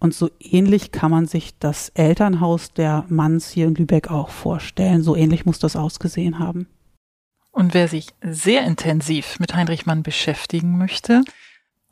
Und 0.00 0.12
so 0.12 0.28
ähnlich 0.40 0.90
kann 0.90 1.10
man 1.10 1.26
sich 1.26 1.56
das 1.58 1.90
Elternhaus 1.90 2.72
der 2.72 3.04
Manns 3.08 3.50
hier 3.50 3.68
in 3.68 3.76
Lübeck 3.76 4.10
auch 4.10 4.30
vorstellen. 4.30 5.02
So 5.02 5.14
ähnlich 5.14 5.46
muss 5.46 5.60
das 5.60 5.76
ausgesehen 5.76 6.38
haben. 6.38 6.66
Und 7.52 7.74
wer 7.74 7.86
sich 7.86 8.08
sehr 8.22 8.64
intensiv 8.64 9.38
mit 9.38 9.54
Heinrich 9.54 9.86
Mann 9.86 10.02
beschäftigen 10.02 10.78
möchte, 10.78 11.22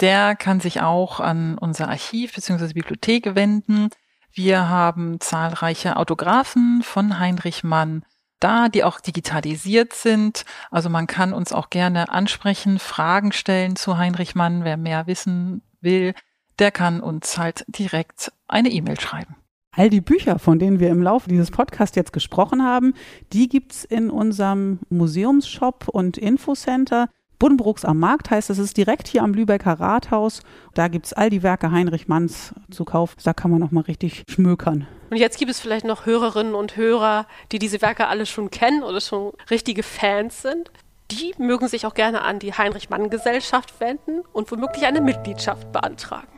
der 0.01 0.35
kann 0.35 0.59
sich 0.61 0.81
auch 0.81 1.21
an 1.21 1.59
unser 1.59 1.89
Archiv 1.89 2.35
bzw. 2.35 2.73
Bibliothek 2.73 3.35
wenden. 3.37 3.91
Wir 4.33 4.69
haben 4.69 5.21
zahlreiche 5.21 5.97
Autographen 5.97 6.83
von 6.83 7.19
Heinrich 7.19 7.65
Mann 7.65 8.05
da, 8.41 8.69
die 8.69 8.85
auch 8.85 9.01
digitalisiert 9.01 9.93
sind. 9.93 10.45
Also 10.71 10.89
man 10.89 11.07
kann 11.07 11.33
uns 11.33 11.53
auch 11.53 11.71
gerne 11.71 12.09
ansprechen, 12.11 12.79
Fragen 12.79 13.33
stellen 13.33 13.77
zu 13.77 13.99
Heinrich 13.99 14.35
Mann. 14.35 14.65
Wer 14.65 14.77
mehr 14.77 15.07
wissen 15.07 15.63
will, 15.81 16.15
der 16.59 16.71
kann 16.71 17.01
uns 17.01 17.39
halt 17.39 17.65
direkt 17.69 18.33
eine 18.47 18.71
E-Mail 18.71 19.01
schreiben. 19.01 19.37
All 19.73 19.91
die 19.91 20.01
Bücher, 20.01 20.39
von 20.39 20.59
denen 20.59 20.81
wir 20.81 20.89
im 20.89 21.03
Laufe 21.03 21.29
dieses 21.29 21.51
Podcasts 21.51 21.95
jetzt 21.95 22.13
gesprochen 22.13 22.65
haben, 22.65 22.95
die 23.33 23.49
gibt's 23.49 23.85
in 23.85 24.11
unserem 24.11 24.81
Museumsshop 24.89 25.87
und 25.89 26.19
Infocenter. 26.19 27.09
Buddenbrooks 27.39 27.85
am 27.85 27.99
Markt 27.99 28.31
heißt, 28.31 28.51
das 28.51 28.59
ist 28.59 28.77
direkt 28.77 29.07
hier 29.07 29.23
am 29.23 29.33
Lübecker 29.33 29.79
Rathaus. 29.79 30.41
Da 30.75 30.89
gibt's 30.89 31.13
all 31.13 31.31
die 31.31 31.43
Werke 31.43 31.71
Heinrich 31.71 32.09
Manns 32.09 32.53
zu 32.71 32.85
kaufen. 32.85 33.17
Da 33.23 33.33
kann 33.33 33.51
man 33.51 33.61
noch 33.61 33.71
mal 33.71 33.83
richtig 33.83 34.25
schmökern. 34.29 34.87
Und 35.11 35.17
jetzt 35.17 35.39
gibt 35.39 35.51
es 35.51 35.61
vielleicht 35.61 35.85
noch 35.85 36.05
Hörerinnen 36.05 36.55
und 36.55 36.77
Hörer, 36.77 37.27
die 37.53 37.59
diese 37.59 37.81
Werke 37.81 38.09
alle 38.09 38.27
schon 38.27 38.51
kennen 38.51 38.83
oder 38.83 39.01
schon 39.01 39.33
richtige 39.51 39.83
Fans 39.83 40.43
sind. 40.43 40.71
Die 41.11 41.33
mögen 41.39 41.69
sich 41.69 41.87
auch 41.87 41.95
gerne 41.95 42.23
an 42.23 42.39
die 42.39 42.53
Heinrich 42.53 42.91
Mann 42.91 43.09
Gesellschaft 43.09 43.81
wenden 43.81 44.21
und 44.33 44.51
womöglich 44.51 44.85
eine 44.85 45.01
Mitgliedschaft 45.01 45.73
beantragen. 45.73 46.29